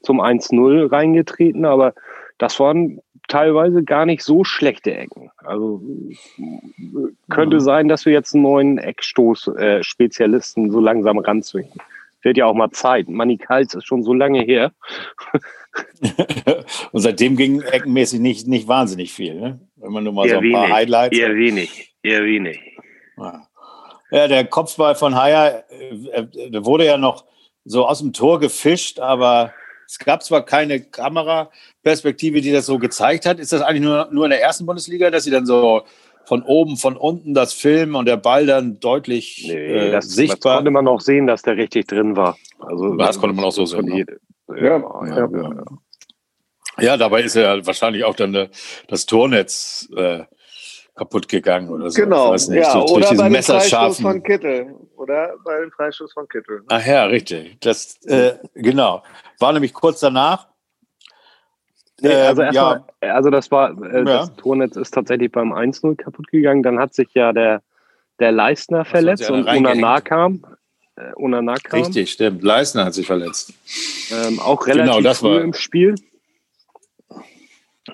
zum 0.02 0.20
1-0 0.20 0.90
reingetreten, 0.90 1.64
aber 1.64 1.94
das 2.38 2.58
waren 2.60 3.00
teilweise 3.28 3.82
gar 3.82 4.06
nicht 4.06 4.22
so 4.22 4.44
schlechte 4.44 4.94
Ecken. 4.94 5.30
Also 5.38 5.82
könnte 7.28 7.56
mhm. 7.56 7.60
sein, 7.60 7.88
dass 7.88 8.06
wir 8.06 8.12
jetzt 8.12 8.34
einen 8.34 8.44
neuen 8.44 8.78
Eckstoß-Spezialisten 8.78 10.70
so 10.70 10.80
langsam 10.80 11.18
ranzwingen. 11.18 11.72
Wird 12.26 12.38
ja 12.38 12.47
auch 12.47 12.54
mal 12.54 12.73
Zeit. 12.73 13.09
Manny 13.09 13.37
Kals 13.37 13.73
ist 13.75 13.87
schon 13.87 14.02
so 14.02 14.12
lange 14.12 14.42
her. 14.42 14.73
Und 16.90 17.00
seitdem 17.00 17.37
ging 17.37 17.61
eckenmäßig 17.61 18.18
nicht, 18.18 18.49
nicht 18.49 18.66
wahnsinnig 18.66 19.12
viel, 19.12 19.37
ne? 19.37 19.61
Wenn 19.76 19.92
man 19.92 20.02
nur 20.02 20.12
mal 20.12 20.26
eher 20.26 20.35
so 20.35 20.40
ein 20.40 20.52
paar 20.52 20.68
Highlights. 20.68 21.16
Eher 21.16 21.37
wenig, 21.37 21.95
eher 22.02 22.25
wenig. 22.25 22.61
Ja, 24.11 24.26
der 24.26 24.45
Kopfball 24.45 24.97
von 24.97 25.14
Haier 25.14 25.62
äh, 25.71 26.50
der 26.50 26.64
wurde 26.64 26.87
ja 26.87 26.99
noch 26.99 27.26
so 27.64 27.87
aus 27.87 28.00
dem 28.00 28.12
Tor 28.12 28.40
gefischt, 28.40 28.99
aber 28.99 29.54
es 29.87 29.97
gab 29.97 30.25
zwar 30.25 30.45
keine 30.45 30.80
Kameraperspektive, 30.80 32.40
die 32.40 32.50
das 32.50 32.66
so 32.66 32.80
gezeigt 32.80 33.25
hat. 33.25 33.38
Ist 33.38 33.52
das 33.52 33.62
eigentlich 33.62 33.83
nur, 33.83 34.09
nur 34.11 34.25
in 34.25 34.30
der 34.30 34.42
ersten 34.42 34.66
Bundesliga, 34.66 35.12
dass 35.12 35.23
sie 35.23 35.30
dann 35.30 35.47
so 35.47 35.85
von 36.26 36.42
oben, 36.42 36.76
von 36.76 36.97
unten 36.97 37.35
das 37.35 37.52
filmen 37.52 37.95
und 37.95 38.06
der 38.06 38.16
Ball 38.16 38.47
dann 38.47 38.80
deutlich 38.80 39.47
nee, 39.49 39.54
äh, 39.54 39.90
das, 39.92 40.09
sichtbar? 40.09 40.54
Das 40.54 40.59
konnte 40.59 40.71
man 40.73 40.88
auch 40.88 41.00
sehen, 41.00 41.26
dass 41.26 41.42
der 41.42 41.56
richtig 41.56 41.87
drin 41.87 42.16
war. 42.16 42.37
Also, 42.59 42.95
das 42.97 43.18
konnte 43.18 43.37
man 43.37 43.45
auch 43.45 43.52
so 43.52 43.64
sehen. 43.64 43.85
Ne? 43.85 44.04
Ja, 44.49 44.78
ja, 44.78 45.06
ja, 45.06 45.28
ja, 45.30 45.64
ja. 46.78 46.97
dabei 46.97 47.23
ist 47.23 47.37
ja 47.37 47.64
wahrscheinlich 47.64 48.04
auch 48.04 48.14
dann 48.14 48.49
das 48.88 49.06
Tornetz 49.06 49.88
äh, 49.97 50.25
kaputt 50.97 51.28
gegangen 51.28 51.71
oder 51.71 51.90
so. 51.90 52.02
Genau, 52.02 52.33
nicht, 52.33 52.49
ja, 52.49 52.73
so 52.73 52.87
oder 52.87 53.14
bei 53.14 53.28
dem 53.28 53.42
Freistoß 53.42 54.00
von 54.00 54.23
Kittel. 54.23 54.75
Oder 54.97 55.35
bei 55.45 55.61
dem 55.61 55.71
Freistoß 55.71 56.12
von 56.12 56.26
Kittel. 56.26 56.62
Ach 56.68 56.85
ja, 56.85 57.04
richtig. 57.04 57.61
Das, 57.61 58.02
äh, 58.06 58.38
genau. 58.54 59.02
War 59.38 59.52
nämlich 59.52 59.75
kurz 59.75 60.00
danach. 60.00 60.49
Nee, 62.00 62.12
also, 62.12 62.42
ähm, 62.42 62.52
ja. 62.52 62.84
Mal, 63.00 63.10
also 63.10 63.30
das 63.30 63.50
war, 63.50 63.70
äh, 63.82 63.98
ja. 63.98 64.04
das 64.04 64.36
Tornetz 64.36 64.76
ist 64.76 64.92
tatsächlich 64.92 65.32
beim 65.32 65.52
1-0 65.52 65.96
kaputt 65.96 66.28
gegangen. 66.28 66.62
Dann 66.62 66.78
hat 66.78 66.94
sich 66.94 67.08
ja 67.14 67.32
der, 67.32 67.62
der 68.20 68.32
Leistner 68.32 68.84
verletzt 68.84 69.30
und 69.30 69.48
Unana 69.48 70.00
kam. 70.00 70.44
Äh, 70.96 71.12
Unana 71.14 71.54
kam. 71.54 71.80
Richtig, 71.80 72.12
stimmt. 72.12 72.42
Leistner 72.42 72.84
hat 72.84 72.94
sich 72.94 73.06
verletzt. 73.06 73.54
Ähm, 74.10 74.40
auch 74.40 74.66
relativ 74.66 74.92
genau, 74.92 75.00
das 75.00 75.20
früh 75.20 75.36
war, 75.36 75.40
im 75.40 75.54
Spiel 75.54 75.94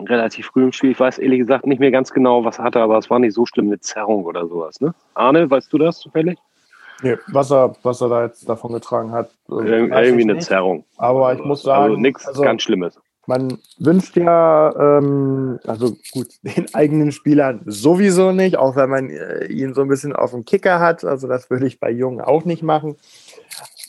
relativ 0.00 0.46
früh 0.46 0.64
im 0.64 0.72
Spiel. 0.72 0.92
Ich 0.92 1.00
weiß 1.00 1.18
ehrlich 1.18 1.40
gesagt 1.40 1.66
nicht 1.66 1.80
mehr 1.80 1.90
ganz 1.90 2.12
genau, 2.12 2.44
was 2.44 2.58
er 2.58 2.64
hatte, 2.64 2.80
aber 2.80 2.98
es 2.98 3.10
war 3.10 3.18
nicht 3.18 3.34
so 3.34 3.46
schlimm 3.46 3.68
mit 3.68 3.84
Zerrung 3.84 4.24
oder 4.24 4.46
sowas. 4.46 4.80
Ne? 4.80 4.94
Arne, 5.14 5.50
weißt 5.50 5.72
du 5.72 5.78
das 5.78 5.98
zufällig? 5.98 6.38
Nee, 7.02 7.16
was 7.28 7.50
er, 7.50 7.74
was 7.82 8.00
er 8.00 8.08
da 8.08 8.24
jetzt 8.24 8.48
davon 8.48 8.72
getragen 8.72 9.10
hat. 9.10 9.30
Ir 9.48 9.64
irgendwie 9.64 10.22
eine 10.22 10.34
nicht. 10.34 10.46
Zerrung. 10.46 10.84
Aber 10.96 11.32
ich 11.32 11.40
muss 11.40 11.60
also 11.60 11.70
sagen. 11.70 11.84
Also 11.84 11.96
nichts 11.96 12.26
also, 12.26 12.42
ganz 12.42 12.62
Schlimmes. 12.62 12.98
Man 13.26 13.58
wünscht 13.78 14.16
ja, 14.16 14.98
ähm, 14.98 15.60
also 15.66 15.96
gut, 16.12 16.28
den 16.42 16.74
eigenen 16.74 17.12
Spielern 17.12 17.62
sowieso 17.66 18.32
nicht, 18.32 18.56
auch 18.56 18.76
wenn 18.76 18.90
man 18.90 19.10
äh, 19.10 19.46
ihn 19.46 19.74
so 19.74 19.82
ein 19.82 19.88
bisschen 19.88 20.14
auf 20.14 20.32
dem 20.32 20.44
Kicker 20.44 20.80
hat. 20.80 21.04
Also 21.04 21.28
das 21.28 21.50
würde 21.50 21.66
ich 21.66 21.78
bei 21.78 21.90
Jungen 21.90 22.20
auch 22.20 22.44
nicht 22.44 22.62
machen. 22.62 22.96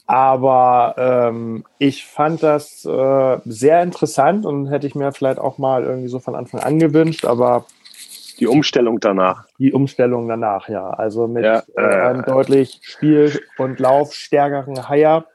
Aber 0.05 0.95
ähm, 0.97 1.63
ich 1.79 2.05
fand 2.05 2.43
das 2.43 2.85
äh, 2.85 3.37
sehr 3.45 3.81
interessant 3.81 4.45
und 4.45 4.67
hätte 4.67 4.85
ich 4.85 4.95
mir 4.95 5.11
vielleicht 5.13 5.39
auch 5.39 5.57
mal 5.57 5.83
irgendwie 5.83 6.09
so 6.09 6.19
von 6.19 6.35
Anfang 6.35 6.59
an 6.59 6.77
gewünscht, 6.77 7.25
aber 7.25 7.65
die 8.39 8.47
Umstellung 8.47 8.99
danach. 8.99 9.45
Die 9.59 9.71
Umstellung 9.71 10.27
danach, 10.27 10.67
ja. 10.67 10.89
Also 10.89 11.27
mit 11.27 11.45
ja, 11.45 11.63
äh, 11.77 11.81
einem 11.81 12.23
deutlich 12.25 12.79
spiel- 12.81 13.41
und 13.57 13.79
laufstärkeren 13.79 14.89
Haier 14.89 15.25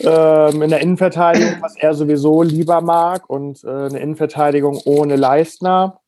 ähm, 0.00 0.62
in 0.62 0.70
der 0.70 0.80
Innenverteidigung, 0.80 1.60
was 1.60 1.76
er 1.76 1.94
sowieso 1.94 2.42
lieber 2.42 2.80
mag, 2.80 3.28
und 3.28 3.62
äh, 3.64 3.68
eine 3.68 3.98
Innenverteidigung 3.98 4.80
ohne 4.84 5.16
Leistner. 5.16 6.00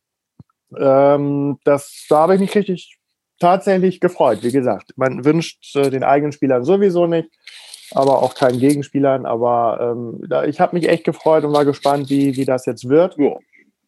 Ähm, 0.77 1.59
das, 1.63 2.05
da 2.09 2.19
habe 2.19 2.35
ich 2.35 2.41
mich 2.41 2.55
richtig 2.55 2.97
tatsächlich 3.39 3.99
gefreut. 3.99 4.39
Wie 4.41 4.51
gesagt, 4.51 4.93
man 4.95 5.23
wünscht 5.23 5.75
äh, 5.75 5.89
den 5.89 6.03
eigenen 6.03 6.31
Spielern 6.31 6.63
sowieso 6.63 7.07
nicht, 7.07 7.29
aber 7.91 8.21
auch 8.21 8.35
keinen 8.35 8.59
Gegenspielern. 8.59 9.25
Aber 9.25 9.79
ähm, 9.81 10.19
da, 10.27 10.43
ich 10.43 10.59
habe 10.59 10.75
mich 10.75 10.89
echt 10.89 11.03
gefreut 11.03 11.43
und 11.43 11.53
war 11.53 11.65
gespannt, 11.65 12.09
wie, 12.09 12.35
wie 12.35 12.45
das 12.45 12.65
jetzt 12.65 12.89
wird. 12.89 13.17
Ja. 13.17 13.35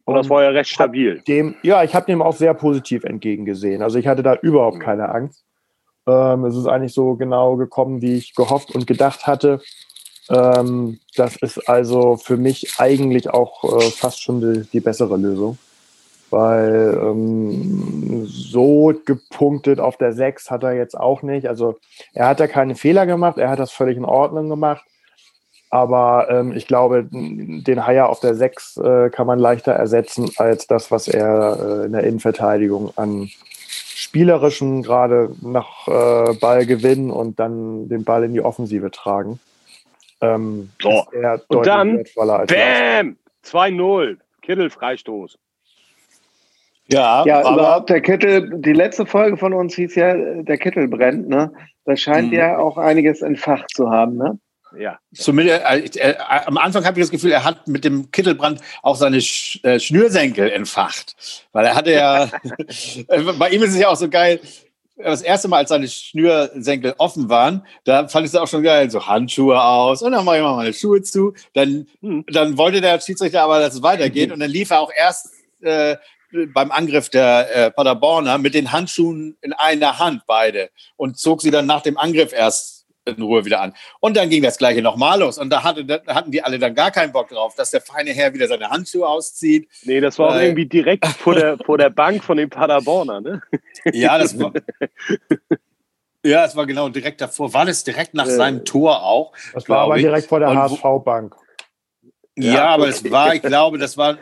Und 0.05 0.15
das 0.15 0.29
war 0.29 0.41
ja 0.41 0.49
recht 0.49 0.71
stabil. 0.71 1.21
Dem, 1.27 1.55
ja, 1.61 1.83
ich 1.83 1.93
habe 1.93 2.07
dem 2.07 2.23
auch 2.23 2.35
sehr 2.35 2.55
positiv 2.55 3.03
entgegengesehen. 3.03 3.83
Also 3.83 3.99
ich 3.99 4.07
hatte 4.07 4.23
da 4.23 4.35
überhaupt 4.35 4.79
keine 4.79 5.09
Angst. 5.09 5.45
Ähm, 6.07 6.45
es 6.45 6.55
ist 6.55 6.65
eigentlich 6.65 6.93
so 6.93 7.15
genau 7.15 7.57
gekommen, 7.57 8.01
wie 8.01 8.17
ich 8.17 8.33
gehofft 8.33 8.73
und 8.73 8.87
gedacht 8.87 9.27
hatte. 9.27 9.61
Ähm, 10.29 10.99
das 11.15 11.35
ist 11.37 11.69
also 11.69 12.17
für 12.17 12.37
mich 12.37 12.75
eigentlich 12.77 13.29
auch 13.29 13.63
äh, 13.63 13.89
fast 13.91 14.21
schon 14.21 14.41
die, 14.41 14.67
die 14.71 14.79
bessere 14.79 15.17
Lösung 15.17 15.57
weil 16.29 16.97
ähm, 17.01 18.25
so 18.27 18.93
gepunktet 19.05 19.79
auf 19.79 19.97
der 19.97 20.13
6 20.13 20.51
hat 20.51 20.63
er 20.63 20.73
jetzt 20.73 20.97
auch 20.97 21.21
nicht. 21.21 21.47
Also 21.47 21.77
er 22.13 22.27
hat 22.27 22.39
ja 22.39 22.47
keine 22.47 22.75
Fehler 22.75 23.05
gemacht, 23.05 23.37
er 23.37 23.49
hat 23.49 23.59
das 23.59 23.71
völlig 23.71 23.97
in 23.97 24.05
Ordnung 24.05 24.49
gemacht. 24.49 24.85
Aber 25.71 26.27
ähm, 26.31 26.53
ich 26.53 26.65
glaube, 26.65 27.07
den 27.11 27.85
Haier 27.85 28.09
auf 28.09 28.19
der 28.19 28.33
6 28.33 28.77
äh, 28.77 29.09
kann 29.11 29.27
man 29.27 29.37
leichter 29.37 29.71
ersetzen 29.71 30.31
als 30.37 30.65
das, 30.65 30.89
was 30.89 31.07
er 31.07 31.83
äh, 31.83 31.85
in 31.85 31.91
der 31.91 32.03
Innenverteidigung 32.03 32.91
an 32.95 33.29
spielerischen 33.67 34.81
gerade 34.81 35.35
nach 35.41 35.87
äh, 35.87 36.33
Ball 36.33 36.65
gewinnen 36.65 37.11
und 37.11 37.39
dann 37.39 37.87
den 37.87 38.03
Ball 38.03 38.23
in 38.23 38.33
die 38.33 38.41
Offensive 38.41 38.89
tragen. 38.89 39.39
Ähm, 40.21 40.69
so. 40.81 41.05
und 41.47 41.65
dann, 41.65 42.03
bam, 42.15 43.17
2-0, 43.45 44.17
Kittel 44.41 44.69
Freistoß. 44.69 45.37
Ja, 46.91 47.23
ja 47.25 47.41
aber 47.45 47.53
überhaupt 47.53 47.89
der 47.89 48.01
Kittel, 48.01 48.49
die 48.61 48.73
letzte 48.73 49.05
Folge 49.05 49.37
von 49.37 49.53
uns 49.53 49.75
hieß 49.75 49.95
ja, 49.95 50.15
der 50.15 50.57
Kittel 50.57 50.87
brennt, 50.87 51.29
ne? 51.29 51.51
Das 51.85 52.01
scheint 52.01 52.31
mhm. 52.31 52.37
ja 52.37 52.57
auch 52.57 52.77
einiges 52.77 53.21
entfacht 53.21 53.69
zu 53.75 53.89
haben, 53.89 54.17
ne? 54.17 54.39
Ja. 54.77 54.99
Zumindest, 55.13 55.97
äh, 55.97 56.11
äh, 56.11 56.15
am 56.17 56.57
Anfang 56.57 56.85
habe 56.85 56.99
ich 56.99 57.03
das 57.03 57.11
Gefühl, 57.11 57.31
er 57.31 57.43
hat 57.43 57.67
mit 57.67 57.83
dem 57.83 58.11
Kittelbrand 58.11 58.61
auch 58.83 58.95
seine 58.95 59.19
Sch 59.21 59.59
äh, 59.63 59.79
Schnürsenkel 59.79 60.51
entfacht. 60.51 61.15
Weil 61.51 61.65
er 61.65 61.75
hatte 61.75 61.91
ja, 61.91 62.29
bei 63.39 63.49
ihm 63.49 63.63
ist 63.63 63.71
es 63.71 63.79
ja 63.79 63.87
auch 63.87 63.95
so 63.95 64.09
geil, 64.09 64.39
das 64.99 65.21
erste 65.21 65.47
Mal, 65.47 65.57
als 65.57 65.69
seine 65.69 65.87
Schnürsenkel 65.87 66.93
offen 66.97 67.29
waren, 67.29 67.65
da 67.85 68.07
fand 68.07 68.25
ich 68.25 68.33
es 68.33 68.39
auch 68.39 68.47
schon 68.47 68.63
geil, 68.63 68.89
so 68.91 69.07
Handschuhe 69.07 69.61
aus 69.61 70.01
und 70.01 70.11
dann 70.11 70.25
mache 70.25 70.37
ich 70.37 70.43
mal 70.43 70.55
meine 70.57 70.73
Schuhe 70.73 71.01
zu. 71.01 71.33
Dann, 71.53 71.87
hm. 72.01 72.25
dann 72.27 72.57
wollte 72.57 72.81
der 72.81 72.99
Schiedsrichter 72.99 73.43
aber, 73.43 73.59
dass 73.59 73.75
es 73.75 73.83
weitergeht 73.83 74.31
und 74.31 74.39
dann 74.39 74.51
lief 74.51 74.71
er 74.71 74.81
auch 74.81 74.91
erst 74.95 75.29
äh, 75.61 75.95
beim 76.53 76.71
Angriff 76.71 77.09
der 77.09 77.55
äh, 77.55 77.71
Paderborner 77.71 78.37
mit 78.37 78.53
den 78.53 78.71
Handschuhen 78.71 79.37
in 79.41 79.53
einer 79.53 79.99
Hand 79.99 80.23
beide 80.27 80.69
und 80.95 81.17
zog 81.17 81.41
sie 81.41 81.51
dann 81.51 81.65
nach 81.65 81.81
dem 81.81 81.97
Angriff 81.97 82.33
erst 82.33 82.78
in 83.05 83.21
Ruhe 83.21 83.45
wieder 83.45 83.61
an. 83.61 83.73
Und 83.99 84.17
dann 84.17 84.29
ging 84.29 84.43
das 84.43 84.57
Gleiche 84.57 84.81
nochmal 84.81 85.19
los. 85.19 85.37
Und 85.37 85.49
da, 85.49 85.63
hatte, 85.63 85.85
da 85.85 86.01
hatten 86.07 86.31
die 86.31 86.43
alle 86.43 86.59
dann 86.59 86.75
gar 86.75 86.91
keinen 86.91 87.11
Bock 87.11 87.29
drauf, 87.29 87.55
dass 87.55 87.71
der 87.71 87.81
feine 87.81 88.11
Herr 88.11 88.33
wieder 88.33 88.47
seine 88.47 88.69
Handschuhe 88.69 89.07
auszieht. 89.07 89.69
Nee, 89.83 89.99
das 89.99 90.19
war 90.19 90.29
auch 90.29 90.41
irgendwie 90.41 90.65
direkt 90.65 91.05
vor 91.19 91.35
der, 91.35 91.57
vor 91.57 91.77
der 91.77 91.89
Bank 91.89 92.23
von 92.23 92.37
den 92.37 92.49
Paderborner, 92.49 93.21
ne? 93.21 93.41
Ja, 93.93 94.17
das 94.17 94.37
war. 94.39 94.53
Ja, 96.25 96.43
es 96.43 96.55
war 96.55 96.65
genau 96.65 96.89
direkt 96.89 97.21
davor. 97.21 97.53
War 97.53 97.65
das 97.65 97.83
direkt 97.83 98.13
nach 98.13 98.27
äh, 98.27 98.31
seinem 98.31 98.65
Tor 98.65 99.03
auch? 99.03 99.31
Das 99.53 99.69
war 99.69 99.79
aber 99.79 99.95
ich. 99.95 100.03
direkt 100.03 100.27
vor 100.27 100.39
der 100.39 100.53
HSV-Bank. 100.53 101.35
Ja, 102.35 102.53
ja, 102.53 102.65
aber 102.67 102.87
es 102.89 103.09
war, 103.09 103.35
ich 103.35 103.41
glaube, 103.41 103.77
das 103.77 103.97
war 103.97 104.17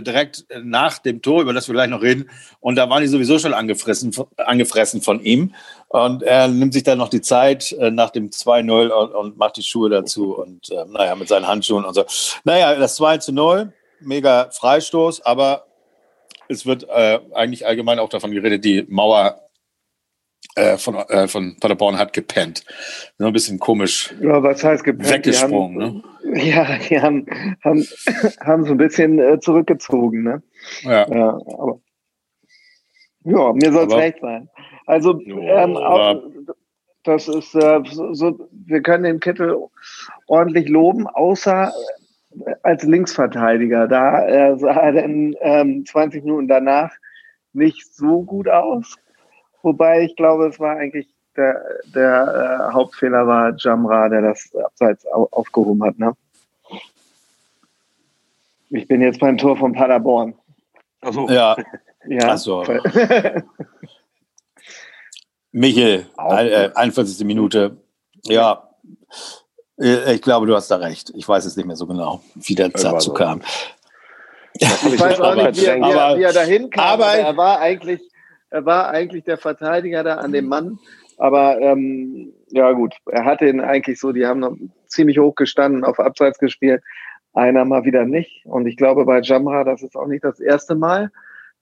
direkt 0.00 0.44
nach 0.62 0.98
dem 0.98 1.22
Tor, 1.22 1.42
über 1.42 1.52
das 1.52 1.68
wir 1.68 1.74
gleich 1.74 1.88
noch 1.88 2.02
reden. 2.02 2.30
Und 2.60 2.76
da 2.76 2.88
waren 2.88 3.02
die 3.02 3.08
sowieso 3.08 3.38
schon 3.38 3.54
angefressen, 3.54 4.14
angefressen 4.36 5.02
von 5.02 5.20
ihm. 5.20 5.54
Und 5.88 6.22
er 6.22 6.48
nimmt 6.48 6.72
sich 6.72 6.82
dann 6.82 6.98
noch 6.98 7.08
die 7.08 7.20
Zeit 7.20 7.72
äh, 7.72 7.90
nach 7.90 8.10
dem 8.10 8.30
2-0 8.30 8.88
und, 8.88 9.12
und, 9.12 9.36
macht 9.36 9.56
die 9.56 9.62
Schuhe 9.62 9.90
dazu. 9.90 10.34
Und 10.36 10.70
äh, 10.70 10.84
naja, 10.88 11.14
mit 11.14 11.28
seinen 11.28 11.46
Handschuhen 11.46 11.84
und 11.84 11.94
so. 11.94 12.04
Naja, 12.44 12.74
das 12.74 12.96
2 12.96 13.18
0, 13.30 13.72
mega 14.00 14.50
Freistoß, 14.50 15.22
aber 15.22 15.66
es 16.48 16.66
wird 16.66 16.88
äh, 16.88 17.20
eigentlich 17.34 17.66
allgemein 17.66 17.98
auch 17.98 18.08
davon 18.08 18.32
geredet, 18.32 18.64
die 18.64 18.84
Mauer 18.88 19.40
äh, 20.54 20.76
von, 20.76 20.96
äh, 20.96 21.28
von 21.28 21.56
Paderborn 21.58 21.98
hat 21.98 22.12
gepennt. 22.12 22.64
So 23.18 23.26
ein 23.26 23.32
bisschen 23.32 23.58
komisch. 23.58 24.14
Ja, 24.20 24.42
was 24.42 24.62
heißt 24.62 24.84
gepennt? 24.84 25.10
Weggesprungen, 25.10 25.82
haben, 25.82 26.02
ne? 26.24 26.42
Ja, 26.44 26.78
die 26.78 27.00
haben, 27.00 27.26
haben, 27.64 27.86
haben 28.40 28.64
so 28.64 28.72
ein 28.72 28.78
bisschen 28.78 29.18
äh, 29.18 29.40
zurückgezogen, 29.40 30.22
ne? 30.22 30.42
Ja. 30.82 31.08
ja 31.08 31.28
aber, 31.58 31.80
ja, 33.24 33.52
mir 33.52 33.72
soll 33.72 33.86
es 33.86 33.94
recht 33.94 34.18
sein. 34.20 34.48
Also, 34.86 35.20
ähm, 35.20 35.76
auch, 35.76 36.22
das 37.04 37.28
ist 37.28 37.54
äh, 37.54 37.80
so, 38.12 38.48
wir 38.50 38.82
können 38.82 39.04
den 39.04 39.20
Kittel 39.20 39.56
ordentlich 40.26 40.68
loben, 40.68 41.06
außer 41.06 41.72
als 42.62 42.82
Linksverteidiger. 42.82 43.88
Da 43.88 44.26
äh, 44.26 44.58
sah 44.58 44.72
er 44.72 44.92
dann 44.92 45.34
ähm, 45.40 45.84
20 45.86 46.24
Minuten 46.24 46.48
danach 46.48 46.92
nicht 47.52 47.94
so 47.94 48.22
gut 48.22 48.48
aus. 48.48 48.96
Wobei 49.62 50.02
ich 50.02 50.16
glaube, 50.16 50.48
es 50.48 50.58
war 50.60 50.76
eigentlich 50.76 51.08
der, 51.36 51.62
der 51.94 52.68
äh, 52.70 52.72
Hauptfehler 52.72 53.26
war 53.26 53.54
Jamra, 53.56 54.08
der 54.08 54.22
das 54.22 54.50
abseits 54.54 55.06
aufgehoben 55.06 55.82
hat. 55.82 55.98
Ne? 55.98 56.12
Ich 58.70 58.86
bin 58.86 59.00
jetzt 59.00 59.20
beim 59.20 59.38
Tor 59.38 59.56
von 59.56 59.72
Paderborn. 59.72 60.34
Achso. 61.00 61.28
Ja. 61.28 61.56
ja. 62.06 62.28
Achso. 62.28 62.64
Michel, 65.52 66.06
äh, 66.16 66.70
41. 66.74 67.26
Minute. 67.26 67.76
Ja, 68.24 68.68
äh, 69.78 70.14
ich 70.14 70.22
glaube, 70.22 70.46
du 70.46 70.54
hast 70.54 70.70
da 70.70 70.76
recht. 70.76 71.12
Ich 71.14 71.28
weiß 71.28 71.44
es 71.44 71.56
nicht 71.56 71.66
mehr 71.66 71.76
so 71.76 71.86
genau, 71.86 72.22
wie 72.34 72.54
der 72.54 72.70
dazu 72.70 73.12
kam. 73.12 73.42
Ich 74.54 74.68
weiß 75.00 75.20
auch 75.20 75.34
nicht, 75.34 75.60
wie 75.60 75.66
er, 75.66 75.76
wie 75.76 75.90
er, 75.90 76.18
wie 76.18 76.22
er 76.22 76.32
dahin 76.32 76.70
kam. 76.70 76.84
Aber, 76.84 77.06
aber 77.06 77.16
er 77.18 77.36
war 77.36 77.60
eigentlich 77.60 78.00
er 78.52 78.66
war 78.66 78.90
eigentlich 78.90 79.24
der 79.24 79.38
Verteidiger 79.38 80.04
da 80.04 80.16
an 80.16 80.32
dem 80.32 80.46
Mann. 80.46 80.78
Aber 81.18 81.58
ähm, 81.60 82.32
ja 82.50 82.72
gut, 82.72 82.94
er 83.06 83.24
hatte 83.24 83.46
ihn 83.46 83.60
eigentlich 83.60 83.98
so, 83.98 84.12
die 84.12 84.26
haben 84.26 84.40
noch 84.40 84.56
ziemlich 84.86 85.18
hoch 85.18 85.34
gestanden, 85.34 85.84
auf 85.84 85.98
Abseits 85.98 86.38
gespielt. 86.38 86.82
Einer 87.32 87.64
mal 87.64 87.84
wieder 87.84 88.04
nicht. 88.04 88.44
Und 88.44 88.66
ich 88.66 88.76
glaube 88.76 89.04
bei 89.06 89.20
Jamra, 89.20 89.64
das 89.64 89.82
ist 89.82 89.96
auch 89.96 90.06
nicht 90.06 90.22
das 90.24 90.38
erste 90.38 90.74
Mal, 90.74 91.10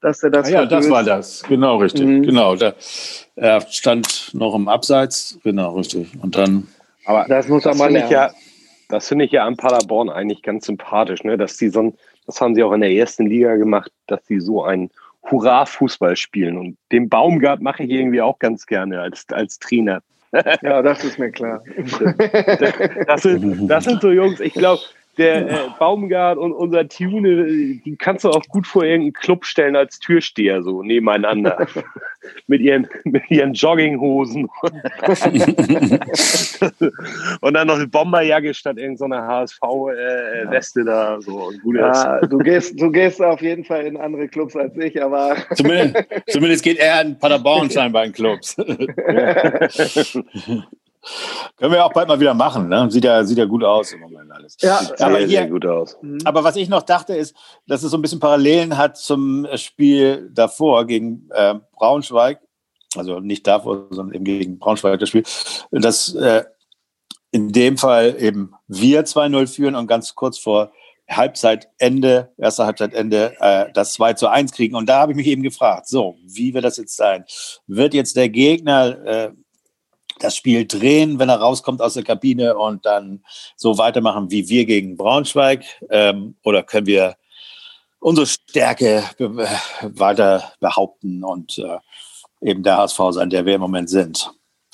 dass 0.01 0.21
er 0.21 0.31
das. 0.31 0.47
Ah, 0.47 0.51
ja, 0.51 0.65
das 0.65 0.89
war 0.89 1.03
das. 1.03 1.43
Genau, 1.43 1.77
richtig. 1.77 2.05
Mhm. 2.05 2.23
Genau. 2.23 2.55
Da, 2.55 2.73
er 3.35 3.61
stand 3.61 4.31
noch 4.33 4.53
im 4.53 4.67
Abseits. 4.67 5.39
Genau, 5.43 5.75
richtig. 5.75 6.11
Und 6.21 6.35
dann. 6.35 6.67
Aber 7.05 7.25
das 7.27 7.47
muss 7.47 7.65
er 7.65 7.75
mal 7.75 7.91
ja, 7.93 8.31
Das 8.89 9.07
finde 9.07 9.25
ich 9.25 9.31
ja 9.31 9.45
an 9.45 9.55
Paderborn 9.55 10.09
eigentlich 10.09 10.43
ganz 10.43 10.65
sympathisch, 10.65 11.23
ne? 11.23 11.37
dass 11.37 11.55
die 11.57 11.69
so 11.69 11.93
das 12.25 12.39
haben 12.39 12.55
sie 12.55 12.63
auch 12.63 12.71
in 12.71 12.81
der 12.81 12.91
ersten 12.91 13.25
Liga 13.25 13.55
gemacht, 13.55 13.91
dass 14.07 14.25
sie 14.27 14.39
so 14.39 14.63
einen 14.63 14.91
Hurra-Fußball 15.29 16.15
spielen. 16.15 16.57
Und 16.57 16.77
den 16.91 17.09
Baumgart 17.09 17.61
mache 17.61 17.83
ich 17.83 17.89
irgendwie 17.91 18.21
auch 18.21 18.39
ganz 18.39 18.65
gerne 18.65 19.01
als, 19.01 19.25
als 19.29 19.59
Trainer. 19.59 20.01
Ja, 20.61 20.81
das 20.81 21.03
ist 21.03 21.19
mir 21.19 21.29
klar. 21.29 21.61
Das 23.05 23.23
sind, 23.23 23.67
das 23.67 23.83
sind 23.83 24.01
so 24.01 24.11
Jungs, 24.11 24.39
ich 24.39 24.53
glaube, 24.53 24.81
der 25.17 25.49
äh, 25.49 25.55
Baumgart 25.77 26.37
und 26.37 26.53
unser 26.53 26.87
Tune, 26.87 27.45
die 27.83 27.95
kannst 27.97 28.23
du 28.23 28.29
auch 28.29 28.43
gut 28.47 28.65
vor 28.67 28.83
irgendeinen 28.83 29.13
Club 29.13 29.45
stellen 29.45 29.75
als 29.75 29.99
Türsteher, 29.99 30.63
so 30.63 30.83
nebeneinander. 30.83 31.67
mit, 32.47 32.61
ihren, 32.61 32.87
mit 33.03 33.29
ihren 33.29 33.53
Jogginghosen. 33.53 34.43
und 37.41 37.53
dann 37.53 37.67
noch 37.67 37.75
eine 37.75 37.87
Bomberjacke 37.87 38.53
statt 38.53 38.77
irgendeiner 38.77 39.25
HSV-Weste 39.27 40.81
äh, 40.81 40.85
da. 40.85 41.19
So. 41.21 41.51
Ja, 41.73 42.19
du, 42.21 42.37
gehst, 42.39 42.79
du 42.79 42.91
gehst 42.91 43.21
auf 43.21 43.41
jeden 43.41 43.65
Fall 43.65 43.85
in 43.85 43.97
andere 43.97 44.27
Clubs 44.27 44.55
als 44.55 44.77
ich, 44.77 45.01
aber. 45.01 45.35
zumindest, 45.55 46.05
zumindest 46.27 46.63
geht 46.63 46.77
er 46.77 47.01
in 47.01 47.17
Paderborn 47.17 47.69
scheinbar 47.69 48.05
in 48.05 48.13
Clubs. 48.13 48.55
Können 51.57 51.73
wir 51.73 51.85
auch 51.85 51.93
bald 51.93 52.07
mal 52.07 52.19
wieder 52.19 52.33
machen. 52.33 52.69
Ne? 52.69 52.89
Sieht, 52.91 53.03
ja, 53.03 53.23
sieht 53.23 53.37
ja 53.37 53.45
gut 53.45 53.63
aus 53.63 53.91
im 53.91 54.01
Moment 54.01 54.31
alles. 54.31 54.57
Ja, 54.61 54.77
sieht 54.79 55.01
aber 55.01 55.17
sehr, 55.17 55.27
hier, 55.27 55.39
sehr 55.39 55.49
gut 55.49 55.65
aus. 55.65 55.97
Mhm. 56.01 56.19
Aber 56.25 56.43
was 56.43 56.55
ich 56.55 56.69
noch 56.69 56.83
dachte, 56.83 57.15
ist, 57.15 57.35
dass 57.67 57.83
es 57.83 57.91
so 57.91 57.97
ein 57.97 58.01
bisschen 58.01 58.19
Parallelen 58.19 58.77
hat 58.77 58.97
zum 58.97 59.47
Spiel 59.55 60.29
davor 60.33 60.85
gegen 60.85 61.27
äh, 61.31 61.55
Braunschweig. 61.73 62.39
Also 62.95 63.19
nicht 63.19 63.47
davor, 63.47 63.87
sondern 63.89 64.15
eben 64.15 64.25
gegen 64.25 64.59
Braunschweig 64.59 64.99
das 64.99 65.09
Spiel. 65.09 65.23
Dass 65.71 66.13
äh, 66.13 66.43
in 67.31 67.51
dem 67.51 67.77
Fall 67.77 68.15
eben 68.19 68.53
wir 68.67 69.05
2-0 69.05 69.47
führen 69.47 69.75
und 69.75 69.87
ganz 69.87 70.15
kurz 70.15 70.37
vor 70.37 70.71
Halbzeitende, 71.09 72.31
erster 72.37 72.65
Halbzeitende, 72.65 73.35
äh, 73.39 73.71
das 73.73 73.93
2 73.93 74.13
zu 74.13 74.27
1 74.27 74.51
kriegen. 74.53 74.75
Und 74.75 74.87
da 74.87 74.99
habe 74.99 75.11
ich 75.11 75.15
mich 75.15 75.27
eben 75.27 75.43
gefragt, 75.43 75.87
so, 75.87 76.17
wie 76.23 76.53
wird 76.53 76.63
das 76.63 76.77
jetzt 76.77 76.95
sein? 76.95 77.25
Wird 77.67 77.93
jetzt 77.93 78.15
der 78.15 78.29
Gegner 78.29 79.05
äh, 79.05 79.31
das 80.23 80.35
Spiel 80.35 80.65
drehen, 80.65 81.19
wenn 81.19 81.29
er 81.29 81.39
rauskommt 81.39 81.81
aus 81.81 81.95
der 81.95 82.03
Kabine 82.03 82.57
und 82.57 82.85
dann 82.85 83.23
so 83.55 83.77
weitermachen 83.77 84.31
wie 84.31 84.47
wir 84.49 84.65
gegen 84.65 84.97
Braunschweig? 84.97 85.63
Ähm, 85.89 86.35
oder 86.43 86.63
können 86.63 86.87
wir 86.87 87.17
unsere 87.99 88.27
Stärke 88.27 89.03
weiter 89.81 90.51
behaupten 90.59 91.23
und 91.23 91.57
äh, 91.57 91.77
eben 92.41 92.63
der 92.63 92.77
HSV 92.77 92.99
sein, 93.11 93.29
der 93.29 93.45
wir 93.45 93.55
im 93.55 93.61
Moment 93.61 93.89
sind? 93.89 94.31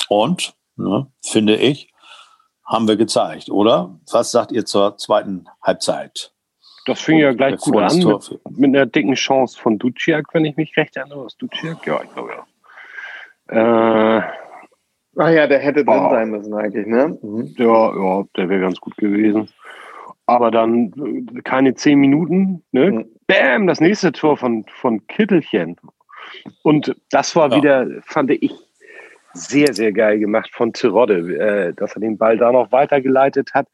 Und, 0.10 0.54
ne, 0.76 1.08
finde 1.22 1.58
ich, 1.58 1.92
haben 2.66 2.88
wir 2.88 2.98
gezeigt, 2.98 3.50
oder? 3.50 3.98
Was 4.12 4.32
sagt 4.32 4.52
ihr 4.52 4.66
zur 4.66 4.98
zweiten 4.98 5.48
Halbzeit? 5.62 6.34
Das 6.86 7.02
fing 7.02 7.20
ja 7.20 7.34
gleich 7.34 7.58
gut 7.60 7.76
an 7.76 7.98
mit, 7.98 8.58
mit, 8.58 8.76
einer 8.76 8.86
dicken 8.86 9.16
Chance 9.16 9.60
von 9.60 9.78
Duciak, 9.78 10.34
wenn 10.34 10.46
ich 10.46 10.56
mich 10.56 10.76
recht 10.78 10.96
erinnere. 10.96 11.26
Was 11.26 11.36
Duciak? 11.36 11.86
Ja, 11.86 12.02
ich 12.02 12.14
glaube 12.14 12.32
ja. 12.32 14.18
Äh, 14.20 14.22
Ach 15.18 15.30
ja, 15.30 15.48
der 15.48 15.60
hätte 15.60 15.84
drin 15.84 16.10
sein 16.10 16.30
müssen 16.30 16.54
eigentlich, 16.54 16.86
ne? 16.86 17.18
Mhm. 17.22 17.54
Ja, 17.58 17.96
ja, 17.96 18.24
der 18.36 18.50
wäre 18.50 18.62
ganz 18.62 18.80
gut 18.80 18.96
gewesen. 18.98 19.50
Aber 20.28 20.52
dann 20.52 20.94
äh, 21.36 21.42
keine 21.42 21.74
zehn 21.74 22.00
Minuten, 22.00 22.64
ne? 22.72 22.92
Mhm. 22.92 23.06
Bam, 23.26 23.68
das 23.68 23.82
nächste 23.82 24.12
Tor 24.12 24.38
von, 24.38 24.66
von 24.80 25.06
Kittelchen. 25.08 25.76
Und 26.64 26.96
das 27.10 27.36
war 27.36 27.50
ja. 27.50 27.58
wieder, 27.58 27.88
fand 28.06 28.32
ich, 28.32 28.54
sehr, 29.34 29.74
sehr 29.74 29.92
geil 29.92 30.20
gemacht 30.20 30.50
von 30.54 30.74
Terodde, 30.74 31.38
äh, 31.38 31.74
dass 31.74 31.96
er 31.96 32.02
den 32.02 32.18
Ball 32.18 32.38
da 32.38 32.52
noch 32.52 32.72
weitergeleitet 32.72 33.54
hat. 33.54 33.68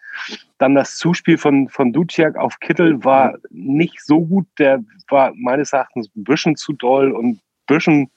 Dann 0.58 0.76
das 0.76 0.98
Zuspiel 0.98 1.38
von, 1.38 1.70
von 1.70 1.94
Duciak 1.94 2.38
auf 2.38 2.60
Kittel 2.60 3.04
war 3.04 3.38
nicht 3.50 4.02
so 4.02 4.22
gut. 4.22 4.46
Der 4.60 4.84
war 5.10 5.34
meines 5.36 5.74
Erachtens 5.74 6.10
ein 6.16 6.24
bisschen 6.24 6.56
zu 6.56 6.74
doll 6.74 7.12
und 7.12 7.26
ein 7.26 7.42
bisschen 7.68 8.12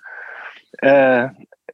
äh, 0.79 1.29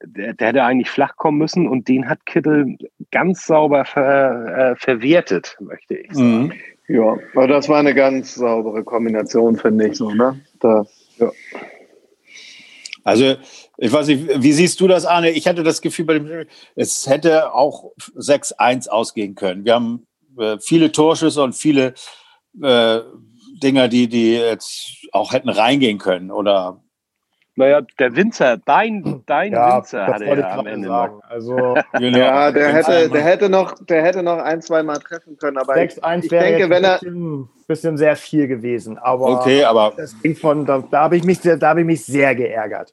der, 0.05 0.35
der 0.35 0.49
hätte 0.49 0.65
eigentlich 0.65 0.91
flach 0.91 1.17
kommen 1.17 1.38
müssen 1.38 1.69
und 1.69 1.88
den 1.88 2.09
hat 2.09 2.25
Kittel 2.27 2.77
ganz 3.11 3.47
sauber 3.47 3.85
ver, 3.85 4.73
äh, 4.73 4.77
verwertet, 4.77 5.57
möchte 5.61 5.95
ich 5.95 6.12
sagen. 6.12 6.43
Mhm. 6.43 6.53
Ja, 6.88 7.17
aber 7.35 7.47
das 7.47 7.69
war 7.69 7.79
eine 7.79 7.95
ganz 7.95 8.35
saubere 8.35 8.85
Kombination, 8.85 9.57
finde 9.57 9.88
ich 9.88 9.97
so, 9.97 10.11
ne? 10.11 10.41
Das, 10.61 10.88
ja. 11.19 11.31
Also, 13.05 13.37
ich 13.79 13.93
weiß 13.93 14.07
nicht, 14.09 14.43
wie 14.43 14.53
siehst 14.53 14.81
du 14.81 14.88
das, 14.88 15.07
Arne? 15.07 15.31
Ich 15.31 15.47
hatte 15.47 15.62
das 15.62 15.81
Gefühl, 15.81 16.05
bei 16.05 16.15
dem, 16.15 16.47
es 16.77 17.09
hätte 17.09 17.53
auch 17.55 17.93
6-1 18.17 18.88
ausgehen 18.88 19.35
können. 19.35 19.65
Wir 19.65 19.75
haben 19.75 20.07
äh, 20.38 20.59
viele 20.61 20.93
Torschüsse 20.93 21.43
und 21.43 21.55
viele 21.55 21.95
äh, 22.62 23.01
Dinger, 23.62 23.88
die, 23.88 24.09
die 24.09 24.35
jetzt 24.35 25.07
auch 25.12 25.33
hätten 25.33 25.49
reingehen 25.49 25.99
können. 25.99 26.31
Oder 26.31 26.83
naja, 27.55 27.83
der 27.99 28.17
Winzer, 28.17 28.57
dein, 28.57 29.23
dein 29.27 29.53
ja, 29.53 29.77
Winzer 29.77 30.07
hatte 30.07 30.25
er 30.25 30.59
am 30.59 30.67
Ende 30.67 30.88
sagen. 30.88 31.17
noch. 31.17 31.31
Also, 31.31 31.57
genau. 31.99 32.19
ja, 32.19 32.51
der 32.51 32.73
hätte, 32.73 33.11
der 33.11 33.23
hätte 33.23 33.49
noch, 33.51 33.75
der 33.85 34.03
hätte 34.03 34.23
noch 34.23 34.38
ein, 34.38 34.62
zwei 34.62 34.83
Mal 34.83 34.99
treffen 34.99 35.37
können. 35.37 35.59
Aber 35.59 35.75
6 35.75 36.01
-1 36.03 36.25
ich, 36.25 36.29
denke, 36.31 36.71
wenn 36.71 36.85
er 36.85 36.99
bisschen, 36.99 37.49
bisschen 37.69 37.97
sehr 37.99 38.17
viel 38.17 38.49
gewesen. 38.49 38.97
Aber 38.97 39.41
okay, 39.41 39.65
aber 39.65 39.93
das 39.97 40.19
Ding 40.21 40.35
von, 40.35 40.65
da, 40.65 40.83
da 40.91 41.03
habe 41.03 41.17
ich 41.17 41.25
mich, 41.25 41.41
da 41.41 41.59
habe 41.61 41.81
ich 41.81 41.87
mich 41.87 42.05
sehr 42.05 42.35
geärgert. 42.35 42.93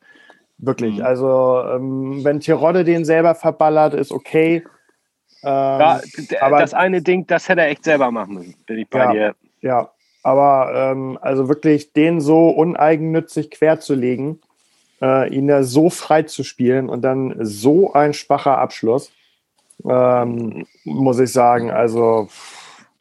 Wirklich. 0.57 0.97
Mhm. 0.97 1.05
Also 1.05 1.63
ähm, 1.73 2.19
wenn 2.23 2.41
Tirode 2.41 2.83
den 2.83 3.05
selber 3.05 3.35
verballert, 3.35 3.93
ist 3.93 4.11
okay. 4.11 4.63
Ähm, 5.41 5.79
ja, 5.79 6.01
aber 6.41 6.59
das 6.59 6.73
eine 6.73 7.01
Ding, 7.01 7.25
das 7.27 7.47
hätte 7.47 7.61
er 7.61 7.69
echt 7.69 7.85
selber 7.85 8.11
machen 8.11 8.33
müssen. 8.35 8.55
Bin 8.67 8.77
ich 8.77 8.89
bei 8.89 8.99
ja, 8.99 9.11
dir. 9.13 9.35
Ja, 9.61 9.89
aber 10.21 10.73
ähm, 10.75 11.17
also 11.21 11.47
wirklich 11.47 11.93
den 11.93 12.19
so 12.19 12.49
uneigennützig 12.49 13.51
querzulegen, 13.51 14.41
äh, 15.01 15.33
ihn 15.33 15.47
da 15.47 15.63
so 15.63 15.89
frei 15.89 16.23
zu 16.23 16.43
spielen 16.43 16.89
und 16.89 17.01
dann 17.01 17.35
so 17.39 17.93
ein 17.93 18.13
schwacher 18.13 18.57
Abschluss, 18.57 19.11
ähm, 19.87 20.65
muss 20.83 21.19
ich 21.19 21.31
sagen, 21.31 21.71
also. 21.71 22.27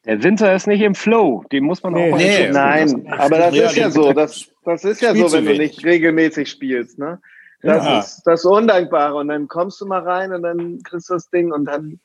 Der 0.05 0.23
Winter 0.23 0.55
ist 0.55 0.67
nicht 0.67 0.81
im 0.81 0.95
Flow, 0.95 1.45
den 1.53 1.65
muss 1.65 1.83
man 1.83 1.93
nee, 1.93 2.13
auch 2.13 2.17
nee, 2.17 2.49
Nein, 2.51 3.07
aber 3.11 3.39
das 3.39 3.55
ist 3.55 3.77
ja 3.77 3.91
so. 3.91 4.13
Das, 4.13 4.49
das 4.65 4.85
ist 4.85 5.03
ja 5.03 5.15
so, 5.15 5.33
wenn 5.33 5.45
du 5.45 5.57
nicht 5.57 5.85
regelmäßig 5.85 6.49
spielst. 6.49 6.99
Ne? 6.99 7.21
Das 7.63 7.85
ja. 7.85 7.99
ist 7.99 8.23
das 8.25 8.45
Undankbare. 8.45 9.17
Und 9.17 9.29
dann 9.29 9.49
kommst 9.49 9.81
du 9.81 9.87
mal 9.87 10.01
rein 10.01 10.33
und 10.33 10.43
dann 10.43 10.83
kriegst 10.83 11.11
du 11.11 11.15
das 11.15 11.29
Ding 11.31 11.53
und 11.53 11.65
dann 11.65 12.01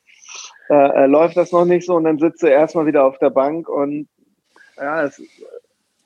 äh, 0.68 1.04
äh 1.04 1.06
läuft 1.06 1.36
das 1.36 1.52
noch 1.52 1.64
nicht 1.64 1.86
so 1.86 1.94
und 1.94 2.04
dann 2.04 2.18
sitzt 2.18 2.42
du 2.42 2.46
erstmal 2.46 2.86
wieder 2.86 3.04
auf 3.04 3.18
der 3.18 3.30
Bank 3.30 3.68
und 3.68 4.08
ja, 4.76 5.04
es, 5.04 5.22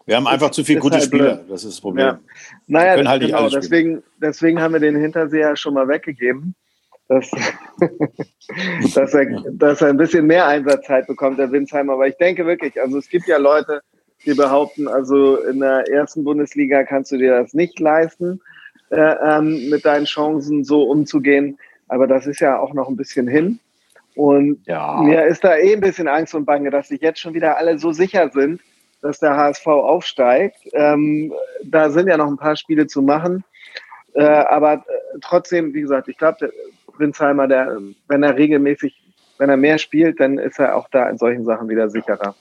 wir 0.09 0.17
haben 0.17 0.27
einfach 0.27 0.51
zu 0.53 0.65
viele 0.65 0.81
gute 0.81 0.95
halt 0.95 1.05
Spieler, 1.05 1.35
blöd. 1.37 1.51
das 1.51 1.65
ist 1.65 1.75
das 1.75 1.81
Problem. 1.83 2.07
Ja. 2.07 2.21
Naja, 2.67 3.07
halt 3.07 3.21
genau, 3.21 3.47
deswegen, 3.51 4.03
deswegen 4.17 4.59
haben 4.59 4.73
wir 4.73 4.81
den 4.81 4.97
Hinterseher 4.97 5.55
schon 5.55 5.75
mal 5.75 5.87
weggegeben, 5.87 6.55
dass, 7.09 7.31
dass, 8.95 9.13
er, 9.13 9.43
dass 9.53 9.83
er 9.83 9.89
ein 9.89 9.99
bisschen 9.99 10.27
mehr 10.27 10.47
Einsatzzeit 10.47 11.07
bekommt, 11.07 11.39
der 11.39 11.53
Winsheimer. 11.53 11.93
Aber 11.93 12.09
ich 12.09 12.17
denke 12.17 12.47
wirklich, 12.47 12.81
also 12.81 12.97
es 12.97 13.11
gibt 13.11 13.27
ja 13.27 13.37
Leute, 13.37 13.83
die 14.25 14.33
behaupten, 14.33 14.89
also 14.89 15.43
in 15.43 15.61
der 15.61 15.87
ersten 15.91 16.25
Bundesliga 16.25 16.85
kannst 16.85 17.13
du 17.13 17.19
dir 17.19 17.43
das 17.43 17.53
nicht 17.53 17.79
leisten, 17.79 18.41
äh, 18.89 19.15
ähm, 19.23 19.69
mit 19.69 19.85
deinen 19.85 20.07
Chancen 20.07 20.65
so 20.65 20.85
umzugehen. 20.85 21.59
Aber 21.87 22.07
das 22.07 22.27
ist 22.27 22.41
ja 22.41 22.59
auch 22.59 22.73
noch 22.73 22.89
ein 22.89 22.97
bisschen 22.97 23.29
hin. 23.29 23.61
Und 24.15 24.67
ja. 24.67 25.03
mir 25.03 25.27
ist 25.27 25.45
da 25.45 25.55
eh 25.59 25.75
ein 25.75 25.81
bisschen 25.83 26.09
Angst 26.09 26.35
und 26.35 26.47
Bange, 26.47 26.71
dass 26.71 26.89
sich 26.89 27.03
jetzt 27.03 27.21
schon 27.21 27.35
wieder 27.35 27.59
alle 27.59 27.79
so 27.79 27.93
sicher 27.93 28.31
sind, 28.31 28.63
dass 29.03 29.19
der 29.21 29.37
HSV 29.37 29.67
aufsteigt. 29.67 30.59
Ähm, 30.73 31.33
da 31.65 31.91
sind 31.91 32.09
ja 32.09 32.17
noch 32.17 32.27
ein 32.27 32.37
paar 32.37 32.57
Spiele 32.57 32.87
zu 32.87 33.03
machen. 33.03 33.45
Äh, 34.15 34.25
aber 34.25 34.75
äh, 34.75 34.79
trotzdem, 35.21 35.73
wie 35.75 35.83
gesagt, 35.83 36.09
ich 36.09 36.19
glaube, 36.19 36.53
Prinzheimer, 36.97 37.47
der, 37.47 37.79
wenn 38.09 38.23
er 38.23 38.37
regelmäßig, 38.37 38.95
wenn 39.39 39.51
er 39.51 39.57
mehr 39.57 39.79
spielt, 39.79 40.19
dann 40.19 40.39
ist 40.39 40.59
er 40.59 40.77
auch 40.77 40.89
da 40.91 41.09
in 41.09 41.19
solchen 41.19 41.45
Sachen 41.45 41.69
wieder 41.69 41.89
sicherer. 41.89 42.35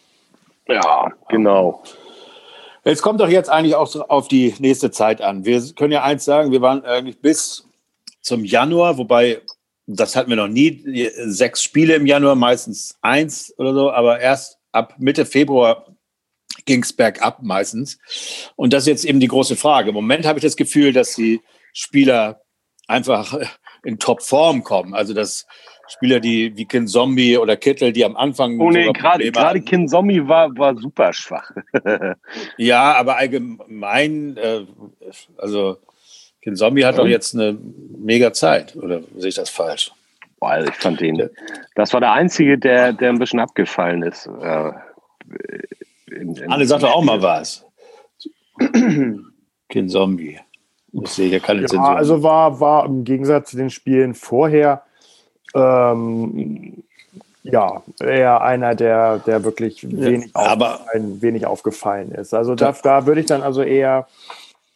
Ja, 0.67 1.11
genau. 1.29 1.83
Es 2.83 3.01
kommt 3.01 3.19
doch 3.19 3.29
jetzt 3.29 3.49
eigentlich 3.49 3.75
auch 3.75 4.09
auf 4.09 4.27
die 4.27 4.55
nächste 4.59 4.91
Zeit 4.91 5.21
an. 5.21 5.45
Wir 5.45 5.61
können 5.75 5.91
ja 5.91 6.03
eins 6.03 6.25
sagen, 6.25 6.51
wir 6.51 6.61
waren 6.61 6.83
eigentlich 6.85 7.19
bis 7.19 7.67
zum 8.21 8.43
Januar, 8.43 8.97
wobei 8.97 9.41
das 9.87 10.15
hatten 10.15 10.29
wir 10.29 10.37
noch 10.37 10.47
nie, 10.49 11.09
sechs 11.25 11.63
Spiele 11.63 11.95
im 11.95 12.05
Januar, 12.05 12.35
meistens 12.35 12.97
eins 13.01 13.53
oder 13.57 13.73
so, 13.73 13.91
aber 13.91 14.19
erst 14.19 14.57
ab 14.73 14.95
Mitte 14.97 15.25
Februar 15.25 15.86
ging 16.67 16.83
es 16.83 16.93
bergab 16.93 17.41
meistens. 17.41 17.97
Und 18.55 18.73
das 18.73 18.83
ist 18.83 18.87
jetzt 18.87 19.05
eben 19.05 19.19
die 19.19 19.27
große 19.27 19.55
Frage. 19.55 19.89
Im 19.89 19.95
Moment 19.95 20.27
habe 20.27 20.37
ich 20.37 20.43
das 20.43 20.55
Gefühl, 20.55 20.93
dass 20.93 21.15
die 21.15 21.41
Spieler 21.73 22.41
einfach 22.87 23.35
in 23.83 23.97
Topform 23.97 24.63
kommen. 24.63 24.93
Also 24.93 25.15
dass 25.15 25.47
Spieler, 25.87 26.19
die 26.19 26.55
wie 26.55 26.65
Kin 26.65 26.87
Zombie 26.87 27.37
oder 27.37 27.55
Kittel, 27.55 27.93
die 27.93 28.03
am 28.03 28.17
Anfang. 28.17 28.59
Oh 28.59 28.69
nee, 28.69 28.91
gerade 28.91 29.31
gerade 29.31 29.61
Kin 29.61 29.87
Zombie 29.87 30.27
war, 30.27 30.55
war 30.57 30.77
super 30.77 31.13
schwach. 31.13 31.49
ja, 32.57 32.93
aber 32.93 33.17
allgemein, 33.17 34.35
äh, 34.37 34.65
also 35.37 35.77
Kin 36.41 36.57
Zombie 36.57 36.85
hat 36.85 36.97
doch 36.97 37.07
jetzt 37.07 37.33
eine 37.33 37.57
mega 37.97 38.33
Zeit, 38.33 38.75
oder 38.75 39.01
sehe 39.15 39.29
ich 39.29 39.35
das 39.35 39.49
falsch? 39.49 39.91
Boah, 40.39 40.51
also 40.51 40.69
ich 40.69 40.75
fand 40.75 40.99
den. 40.99 41.29
Das 41.75 41.93
war 41.93 42.01
der 42.01 42.11
einzige, 42.11 42.57
der, 42.57 42.93
der 42.93 43.09
ein 43.09 43.19
bisschen 43.19 43.39
abgefallen 43.39 44.03
ist. 44.03 44.27
Äh, 44.27 44.71
in, 46.07 46.35
in 46.35 46.51
Anne 46.51 46.65
sagt 46.65 46.83
doch 46.83 46.93
auch 46.93 47.03
mal 47.03 47.21
was. 47.21 47.65
Kein 49.69 49.89
Zombie. 49.89 50.39
Ich 50.91 51.09
sehe 51.09 51.29
hier 51.29 51.41
keine 51.41 51.61
ja, 51.61 51.67
Zensur. 51.67 51.95
Also 51.95 52.23
war, 52.23 52.59
war 52.59 52.85
im 52.85 53.03
Gegensatz 53.03 53.51
zu 53.51 53.57
den 53.57 53.69
Spielen 53.69 54.15
vorher 54.15 54.83
ähm, 55.53 56.83
ja, 57.43 57.83
eher 57.99 58.41
einer, 58.41 58.73
der, 58.73 59.19
der 59.19 59.43
wirklich 59.43 59.83
wenig, 59.89 60.31
ja, 60.33 60.53
aufgefallen, 60.53 61.21
wenig 61.21 61.45
aufgefallen 61.45 62.11
ist. 62.11 62.33
Also 62.33 62.55
da, 62.55 62.71
da 62.71 63.05
würde 63.05 63.21
ich 63.21 63.27
dann 63.27 63.43
also 63.43 63.61
eher 63.61 64.07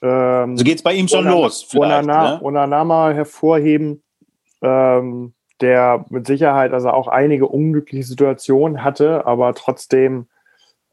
ähm, 0.02 0.58
so 0.58 0.64
geht 0.64 0.78
es 0.78 0.84
bei 0.84 0.94
ihm 0.94 1.08
schon 1.08 1.26
los. 1.26 1.68
Onana, 1.76 2.36
ne? 2.36 2.44
Onana 2.44 3.12
hervorheben, 3.12 4.02
ähm, 4.62 5.34
der 5.62 6.06
mit 6.10 6.26
Sicherheit 6.26 6.74
also 6.74 6.90
auch 6.90 7.08
einige 7.08 7.48
unglückliche 7.48 8.06
Situationen 8.06 8.84
hatte, 8.84 9.26
aber 9.28 9.54
trotzdem 9.54 10.28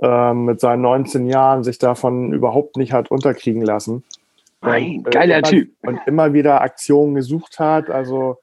ähm, 0.01 0.45
mit 0.45 0.61
seinen 0.61 0.83
19 0.83 1.27
Jahren 1.27 1.65
sich 1.65 1.79
davon 1.79 2.33
überhaupt 2.33 2.77
nicht 2.77 2.93
hat 2.93 3.11
unterkriegen 3.11 3.63
lassen. 3.63 4.05
Nein, 4.61 5.03
und, 5.05 5.11
geiler 5.11 5.39
immer, 5.39 5.49
Typ. 5.49 5.71
Und 5.83 6.01
immer 6.07 6.33
wieder 6.33 6.61
Aktionen 6.61 7.15
gesucht 7.15 7.59
hat, 7.59 7.91
also 7.91 8.39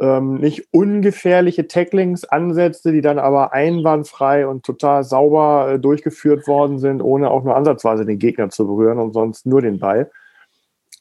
ähm, 0.00 0.36
nicht 0.36 0.66
ungefährliche 0.72 1.68
Tacklings 1.68 2.24
ansetzte, 2.24 2.92
die 2.92 3.00
dann 3.00 3.18
aber 3.18 3.52
einwandfrei 3.52 4.46
und 4.46 4.64
total 4.64 5.04
sauber 5.04 5.72
äh, 5.72 5.78
durchgeführt 5.78 6.48
worden 6.48 6.78
sind, 6.78 7.00
ohne 7.00 7.30
auch 7.30 7.44
nur 7.44 7.56
ansatzweise 7.56 8.04
den 8.04 8.18
Gegner 8.18 8.50
zu 8.50 8.66
berühren 8.66 8.98
und 8.98 9.12
sonst 9.12 9.46
nur 9.46 9.62
den 9.62 9.78
Ball. 9.78 10.10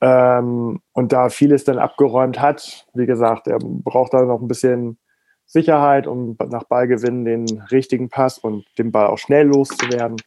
Ähm, 0.01 0.81
und 0.91 1.11
da 1.11 1.29
vieles 1.29 1.63
dann 1.63 1.79
abgeräumt 1.79 2.39
hat, 2.39 2.87
wie 2.93 3.05
gesagt, 3.05 3.47
er 3.47 3.59
braucht 3.59 4.13
da 4.13 4.21
noch 4.23 4.41
ein 4.41 4.47
bisschen 4.47 4.97
Sicherheit, 5.45 6.07
um 6.07 6.35
nach 6.49 6.63
Ballgewinn 6.63 7.25
den 7.25 7.61
richtigen 7.71 8.09
Pass 8.09 8.37
und 8.37 8.65
den 8.77 8.91
Ball 8.91 9.07
auch 9.07 9.19
schnell 9.19 9.47
loszuwerden. 9.47 10.17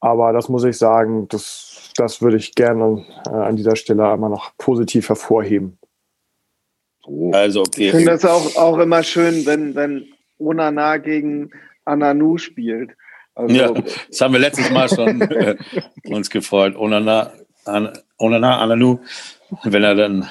Aber 0.00 0.32
das 0.32 0.48
muss 0.48 0.64
ich 0.64 0.78
sagen, 0.78 1.28
das, 1.28 1.90
das 1.96 2.22
würde 2.22 2.38
ich 2.38 2.54
gerne 2.54 3.04
äh, 3.26 3.30
an 3.30 3.56
dieser 3.56 3.76
Stelle 3.76 4.10
einmal 4.10 4.30
noch 4.30 4.56
positiv 4.56 5.08
hervorheben. 5.08 5.78
Also, 7.32 7.60
okay. 7.60 7.86
Ich 7.86 7.90
finde 7.92 8.12
das 8.12 8.24
auch, 8.24 8.56
auch 8.56 8.78
immer 8.78 9.02
schön, 9.02 9.44
wenn, 9.46 9.74
wenn 9.74 10.06
Onana 10.38 10.96
gegen 10.96 11.50
Ananu 11.84 12.38
spielt. 12.38 12.96
Also, 13.34 13.54
ja, 13.54 13.72
das 14.08 14.20
haben 14.20 14.32
wir 14.32 14.40
letztes 14.40 14.70
Mal 14.70 14.88
schon 14.88 15.20
äh, 15.20 15.56
uns 16.04 16.30
gefreut. 16.30 16.76
Onana, 16.76 17.32
An, 17.64 17.92
Onana, 18.18 18.58
Ananu, 18.58 19.00
wenn 19.64 19.82
er 19.82 19.94
dann 19.94 20.28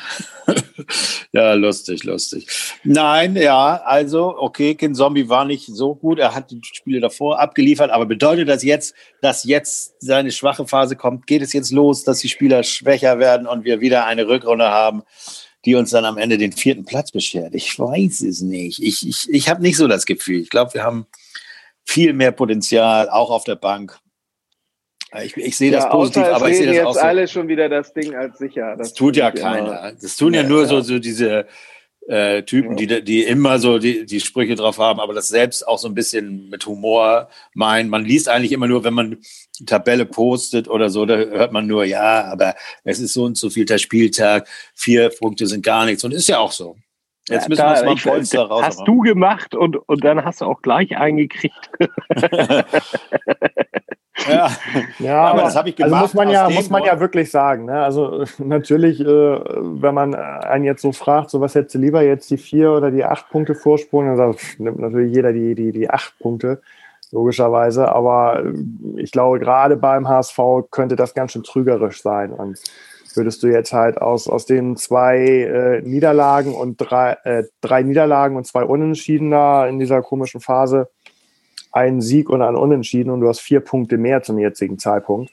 ja, 1.31 1.53
lustig, 1.53 2.03
lustig. 2.03 2.47
Nein, 2.83 3.35
ja, 3.35 3.81
also, 3.83 4.35
okay, 4.37 4.75
Kin 4.75 4.95
Zombie 4.95 5.29
war 5.29 5.45
nicht 5.45 5.67
so 5.67 5.95
gut. 5.95 6.19
Er 6.19 6.35
hat 6.35 6.51
die 6.51 6.61
Spiele 6.63 6.99
davor 6.99 7.39
abgeliefert, 7.39 7.91
aber 7.91 8.05
bedeutet 8.05 8.49
das 8.49 8.63
jetzt, 8.63 8.93
dass 9.21 9.43
jetzt 9.43 9.95
seine 9.99 10.31
schwache 10.31 10.67
Phase 10.67 10.95
kommt? 10.95 11.27
Geht 11.27 11.41
es 11.41 11.53
jetzt 11.53 11.71
los, 11.71 12.03
dass 12.03 12.19
die 12.19 12.29
Spieler 12.29 12.63
schwächer 12.63 13.19
werden 13.19 13.47
und 13.47 13.63
wir 13.63 13.81
wieder 13.81 14.05
eine 14.05 14.27
Rückrunde 14.27 14.69
haben, 14.69 15.03
die 15.65 15.75
uns 15.75 15.91
dann 15.91 16.05
am 16.05 16.17
Ende 16.17 16.37
den 16.37 16.51
vierten 16.51 16.85
Platz 16.85 17.11
beschert? 17.11 17.53
Ich 17.53 17.77
weiß 17.77 18.21
es 18.21 18.41
nicht. 18.41 18.81
Ich, 18.81 19.07
ich, 19.07 19.29
ich 19.29 19.49
habe 19.49 19.61
nicht 19.61 19.77
so 19.77 19.87
das 19.87 20.05
Gefühl. 20.05 20.41
Ich 20.41 20.49
glaube, 20.49 20.73
wir 20.73 20.83
haben 20.83 21.05
viel 21.85 22.13
mehr 22.13 22.31
Potenzial, 22.31 23.09
auch 23.09 23.31
auf 23.31 23.43
der 23.43 23.55
Bank. 23.55 23.99
Ich, 25.23 25.35
ich 25.37 25.57
sehe 25.57 25.71
das 25.71 25.85
ja, 25.85 25.89
positiv, 25.89 26.23
aber 26.23 26.49
ich 26.49 26.57
sehe 26.57 26.67
das 26.67 26.75
jetzt 26.75 26.85
auch 26.85 26.93
so. 26.93 26.99
alle 26.99 27.27
schon 27.27 27.47
wieder 27.47 27.67
das 27.67 27.93
Ding 27.93 28.15
als 28.15 28.37
sicher. 28.37 28.75
Das, 28.77 28.89
das 28.89 28.93
tut 28.93 29.15
ja 29.15 29.31
keiner. 29.31 29.79
Immer. 29.79 29.91
Das 29.99 30.17
tun 30.17 30.33
ja, 30.33 30.43
ja 30.43 30.47
nur 30.47 30.67
So, 30.67 30.81
so 30.81 30.99
diese 30.99 31.47
äh, 32.07 32.43
Typen, 32.43 32.77
ja. 32.77 32.99
die, 32.99 33.03
die 33.03 33.23
immer 33.23 33.59
so 33.59 33.79
die, 33.79 34.05
die 34.05 34.19
Sprüche 34.19 34.55
drauf 34.55 34.77
haben, 34.77 34.99
aber 34.99 35.13
das 35.13 35.27
selbst 35.27 35.67
auch 35.67 35.79
so 35.79 35.87
ein 35.87 35.95
bisschen 35.95 36.49
mit 36.49 36.65
Humor 36.65 37.29
meinen. 37.53 37.89
Man 37.89 38.05
liest 38.05 38.29
eigentlich 38.29 38.51
immer 38.51 38.67
nur, 38.67 38.83
wenn 38.83 38.93
man 38.93 39.17
die 39.59 39.65
Tabelle 39.65 40.05
postet 40.05 40.67
oder 40.67 40.89
so, 40.89 41.05
da 41.05 41.15
hört 41.15 41.51
man 41.51 41.65
nur, 41.65 41.85
ja, 41.85 42.25
aber 42.25 42.55
es 42.83 42.99
ist 42.99 43.13
so 43.13 43.23
und 43.23 43.37
so 43.37 43.49
viel 43.49 43.65
der 43.65 43.79
Spieltag, 43.79 44.47
vier 44.75 45.09
Punkte 45.09 45.47
sind 45.47 45.63
gar 45.63 45.85
nichts. 45.85 46.03
Und 46.03 46.13
ist 46.13 46.29
ja 46.29 46.37
auch 46.39 46.51
so. 46.51 46.77
Jetzt 47.27 47.47
müssen 47.47 47.61
wir 47.61 47.69
uns 47.69 47.83
mal 47.83 47.91
ein 47.91 47.97
Polster 47.97 48.41
raus. 48.41 48.63
Hast 48.63 48.87
du 48.87 49.01
gemacht 49.01 49.53
und, 49.53 49.75
und 49.75 50.03
dann 50.03 50.23
hast 50.25 50.41
du 50.41 50.45
auch 50.45 50.61
gleich 50.61 50.97
eingekriegt. 50.97 51.69
Ja, 54.29 54.49
ja 54.99 55.21
aber, 55.23 55.41
das 55.43 55.55
habe 55.55 55.69
ich 55.69 55.75
gemacht. 55.75 55.93
Also 55.93 56.03
muss 56.03 56.13
man 56.13 56.29
ja, 56.29 56.49
muss 56.49 56.69
man 56.69 56.83
ja 56.83 56.99
wirklich 56.99 57.31
sagen. 57.31 57.65
Ne? 57.65 57.81
Also 57.81 58.25
natürlich, 58.37 58.99
äh, 58.99 59.05
wenn 59.05 59.93
man 59.93 60.15
einen 60.15 60.65
jetzt 60.65 60.81
so 60.81 60.91
fragt, 60.91 61.29
so 61.29 61.41
was 61.41 61.55
hättest 61.55 61.75
du 61.75 61.79
lieber 61.79 62.01
jetzt 62.01 62.29
die 62.29 62.37
vier 62.37 62.71
oder 62.71 62.91
die 62.91 63.03
acht 63.03 63.29
Punkte 63.29 63.55
Vorsprung, 63.55 64.05
dann 64.05 64.17
sagt, 64.17 64.59
nimmt 64.59 64.79
natürlich 64.79 65.13
jeder 65.13 65.33
die, 65.33 65.55
die, 65.55 65.71
die 65.71 65.89
acht 65.89 66.17
Punkte 66.19 66.61
logischerweise. 67.11 67.91
Aber 67.91 68.43
äh, 68.43 69.01
ich 69.01 69.11
glaube, 69.11 69.39
gerade 69.39 69.77
beim 69.77 70.07
HSV 70.07 70.39
könnte 70.71 70.95
das 70.95 71.13
ganz 71.13 71.31
schön 71.33 71.43
trügerisch 71.43 72.01
sein. 72.01 72.31
Und 72.31 72.59
würdest 73.15 73.43
du 73.43 73.47
jetzt 73.47 73.73
halt 73.73 73.99
aus, 74.01 74.27
aus 74.27 74.45
den 74.45 74.75
zwei 74.75 75.17
äh, 75.17 75.81
Niederlagen 75.81 76.53
und 76.53 76.77
drei, 76.77 77.17
äh, 77.23 77.43
drei 77.61 77.83
Niederlagen 77.83 78.35
und 78.35 78.45
zwei 78.45 78.63
Unentschieden 78.63 79.31
da 79.31 79.67
in 79.67 79.79
dieser 79.79 80.01
komischen 80.01 80.41
Phase 80.41 80.89
einen 81.71 82.01
Sieg 82.01 82.29
und 82.29 82.41
einen 82.41 82.57
Unentschieden 82.57 83.11
und 83.11 83.21
du 83.21 83.27
hast 83.27 83.39
vier 83.39 83.59
Punkte 83.59 83.97
mehr 83.97 84.23
zum 84.23 84.39
jetzigen 84.39 84.79
Zeitpunkt. 84.79 85.31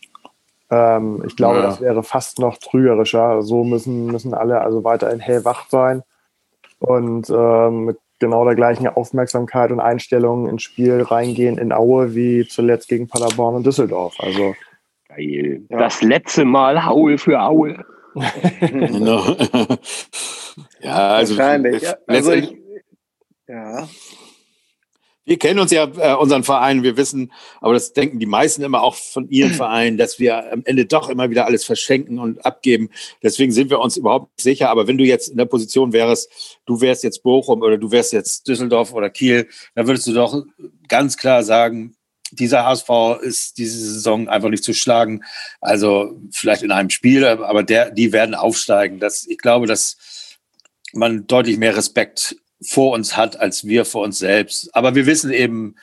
Ähm, 0.71 1.23
ich 1.27 1.37
glaube, 1.37 1.59
ja. 1.59 1.67
das 1.67 1.81
wäre 1.81 2.03
fast 2.03 2.39
noch 2.39 2.59
trügerischer. 2.59 3.43
So 3.43 3.65
müssen, 3.65 4.07
müssen 4.07 4.35
alle 4.35 4.61
also 4.61 4.85
weiterhin 4.85 5.21
hellwach 5.21 5.69
sein 5.69 6.03
und 6.79 7.31
ähm, 7.31 7.85
mit 7.87 7.99
genau 8.19 8.45
der 8.45 8.55
gleichen 8.55 8.87
Aufmerksamkeit 8.89 9.71
und 9.71 9.81
Einstellung 9.81 10.49
ins 10.49 10.63
Spiel 10.63 11.03
reingehen 11.03 11.59
in 11.59 11.73
Aue 11.73 12.15
wie 12.15 12.47
zuletzt 12.49 12.89
gegen 12.89 13.09
Paderborn 13.09 13.57
und 13.57 13.67
Düsseldorf. 13.67 14.15
Also 14.19 14.55
geil. 15.09 15.63
Ja. 15.69 15.79
Das 15.79 16.03
letzte 16.03 16.45
Mal 16.45 16.85
Haue 16.85 17.19
für 17.19 17.41
Aue. 17.41 17.85
genau. 18.61 19.25
ja, 20.81 21.09
also 21.09 21.37
wahrscheinlich. 21.37 21.83
Ja, 21.83 21.97
also 22.07 22.33
ich, 22.33 22.57
ja. 23.47 23.87
Wir 25.27 25.39
kennen 25.41 25.59
uns 25.59 25.73
ja, 25.73 25.91
äh, 25.99 26.15
unseren 26.15 26.45
Verein, 26.45 26.85
wir 26.85 26.97
wissen, 26.97 27.33
aber 27.61 27.75
das 27.75 27.93
denken 27.93 28.21
die 28.21 28.27
meisten 28.27 28.63
immer 28.63 28.83
auch 28.83 28.95
von 28.95 29.29
ihren 29.29 29.53
Vereinen, 29.55 29.99
dass 29.99 30.21
wir 30.21 30.53
am 30.53 30.63
Ende 30.65 30.87
doch 30.87 31.09
immer 31.09 31.29
wieder 31.31 31.47
alles 31.47 31.65
verschenken 31.65 32.21
und 32.21 32.47
abgeben. 32.47 32.91
Deswegen 33.25 33.51
sind 33.51 33.69
wir 33.69 33.81
uns 33.81 33.97
überhaupt 33.97 34.31
nicht 34.39 34.45
sicher. 34.45 34.71
Aber 34.71 34.87
wenn 34.87 34.99
du 34.99 35.05
jetzt 35.05 35.29
in 35.29 35.37
der 35.37 35.47
Position 35.47 35.93
wärst, 35.93 36.59
du 36.65 36.81
wärst 36.81 37.03
jetzt 37.03 37.25
Bochum 37.25 37.61
oder 37.63 37.77
du 37.77 37.91
wärst 37.91 38.13
jetzt 38.13 38.47
Düsseldorf 38.47 38.93
oder 38.93 39.11
Kiel, 39.11 39.49
dann 39.75 39.89
würdest 39.89 40.07
du 40.07 40.13
doch 40.13 40.45
ganz 40.87 41.17
klar 41.17 41.43
sagen, 41.43 41.97
dieser 42.31 42.65
HSV 42.65 42.89
ist 43.23 43.59
diese 43.59 43.79
Saison 43.79 44.29
einfach 44.29 44.49
nicht 44.49 44.65
zu 44.65 44.75
schlagen. 44.75 45.25
Also 45.61 46.21
vielleicht 46.31 46.63
in 46.63 46.71
einem 46.71 46.91
Spiel, 46.91 47.25
aber 47.25 47.65
der, 47.65 47.91
die 47.91 48.13
werden 48.13 48.37
aufsteigen. 48.37 49.01
Das, 49.01 49.27
ich 49.27 49.39
glaube, 49.39 49.67
dass 49.67 49.97
man 50.93 51.27
deutlich 51.27 51.59
mehr 51.59 51.77
Respekt 51.77 52.37
vor 52.63 52.93
uns 52.93 53.17
hat 53.17 53.39
als 53.39 53.67
wir 53.67 53.85
vor 53.85 54.03
uns 54.03 54.19
selbst. 54.19 54.75
Aber 54.75 54.95
wir 54.95 55.07
wissen 55.07 55.33
eben 55.33 55.77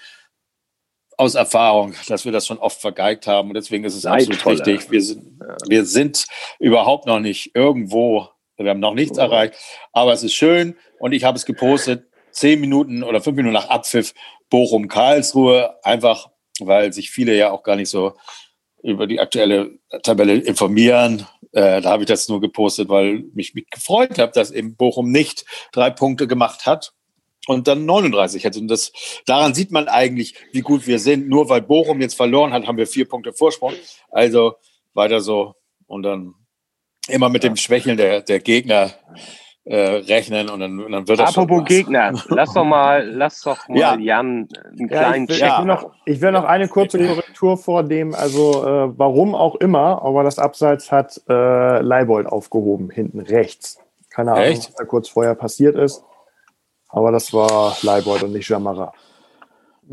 aus 1.18 1.36
Erfahrung, 1.36 1.94
dass 2.08 2.26
wir 2.26 2.32
das 2.32 2.48
schon 2.48 2.58
oft 2.58 2.82
vergeigt 2.82 3.28
haben. 3.28 3.50
Und 3.50 3.56
deswegen 3.56 3.84
ist 3.84 3.96
es 3.96 4.02
Seid 4.02 4.22
absolut 4.22 4.42
tolle. 4.42 4.66
richtig. 4.66 4.92
Wir 4.92 5.02
sind, 5.02 5.40
wir 5.68 5.86
sind 5.86 6.26
überhaupt 6.60 7.06
noch 7.06 7.20
nicht 7.20 7.52
irgendwo, 7.56 8.30
wir 8.58 8.70
haben 8.70 8.80
noch 8.80 8.94
nichts 8.94 9.18
oh. 9.18 9.22
erreicht. 9.22 9.56
Aber 9.92 10.14
es 10.14 10.24
ist 10.24 10.34
schön 10.34 10.76
und 11.00 11.12
ich 11.14 11.24
habe 11.24 11.38
es 11.38 11.46
gepostet, 11.46 12.08
zehn 12.32 12.60
Minuten 12.60 13.04
oder 13.04 13.22
fünf 13.22 13.38
Minuten 13.38 13.54
nach 13.54 13.70
Abpfiff 13.70 14.14
Bochum-Karlsruhe, 14.50 15.84
einfach 15.84 16.30
weil 16.60 16.94
sich 16.94 17.10
viele 17.10 17.36
ja 17.36 17.52
auch 17.52 17.64
gar 17.64 17.76
nicht 17.76 17.90
so 17.90 18.14
über 18.84 19.08
die 19.08 19.20
aktuelle 19.20 19.80
Tabelle 20.04 20.36
informieren. 20.36 21.26
Äh, 21.54 21.82
da 21.82 21.92
habe 21.92 22.04
ich 22.04 22.08
das 22.08 22.28
nur 22.28 22.42
gepostet, 22.42 22.90
weil 22.90 23.24
mich, 23.34 23.54
mich 23.54 23.70
gefreut 23.70 24.18
habe, 24.20 24.32
dass 24.32 24.52
eben 24.52 24.76
Bochum 24.76 25.12
nicht 25.12 25.46
drei 25.72 25.90
Punkte 25.90 26.28
gemacht 26.28 26.66
hat 26.66 26.94
und 27.48 27.68
dann 27.68 27.86
39 27.86 28.44
hätte. 28.44 28.60
Und 28.60 28.68
das, 28.68 28.92
daran 29.26 29.54
sieht 29.54 29.72
man 29.72 29.88
eigentlich, 29.88 30.36
wie 30.52 30.62
gut 30.62 30.88
wir 30.88 31.00
sind. 31.00 31.30
Nur 31.30 31.50
weil 31.50 31.62
Bochum 31.62 32.02
jetzt 32.02 32.16
verloren 32.16 32.54
hat, 32.54 32.68
haben 32.68 32.78
wir 32.78 32.88
vier 32.88 33.08
Punkte 33.08 33.34
Vorsprung. 33.34 33.74
Also 34.10 34.56
weiter 34.94 35.22
so. 35.22 35.56
Und 35.86 36.04
dann 36.04 36.34
immer 37.08 37.30
mit 37.30 37.44
dem 37.44 37.56
Schwächeln 37.56 37.98
der, 37.98 38.22
der 38.22 38.40
Gegner 38.40 38.94
äh, 39.66 39.76
rechnen 39.78 40.50
und 40.50 40.60
dann, 40.60 40.78
dann 40.78 41.08
wird 41.08 41.20
das 41.20 41.30
Apropos 41.30 41.64
Gegner, 41.66 42.14
lass 42.28 42.54
doch 42.54 42.66
mal, 42.66 43.08
lass 43.14 43.42
doch 43.42 43.68
mal 43.70 43.78
ja. 43.78 43.96
Jan 43.98 44.50
einen 44.72 44.90
kleinen 44.90 45.28
ja, 45.28 45.36
ich, 45.36 45.42
will, 45.42 45.48
ich, 45.48 45.58
will 45.60 45.66
noch, 45.66 45.92
ich 46.06 46.22
will 46.22 46.32
noch 46.32 46.44
eine 46.44 46.68
kurze 46.68 46.98
Korrektur 46.98 47.58
vornehmen, 47.58 48.14
also 48.14 48.66
äh, 48.66 48.98
warum 48.98 49.36
auch 49.36 49.56
immer, 49.56 50.02
aber 50.04 50.24
das 50.24 50.38
Abseits 50.38 50.92
hat 50.92 51.22
äh, 51.30 51.80
Leibold 51.80 52.28
aufgehoben, 52.28 52.90
hinten 52.90 53.22
rechts. 53.22 53.80
Keine 54.10 54.34
Ahnung, 54.34 54.44
Echt? 54.46 54.68
was 54.68 54.76
da 54.76 54.84
kurz 54.84 55.10
vorher 55.10 55.34
passiert 55.34 55.76
ist, 55.76 56.04
aber 56.90 57.12
das 57.12 57.34
war 57.34 57.76
Leibold 57.82 58.24
und 58.24 58.34
nicht 58.34 58.50
Jamara. 58.50 58.92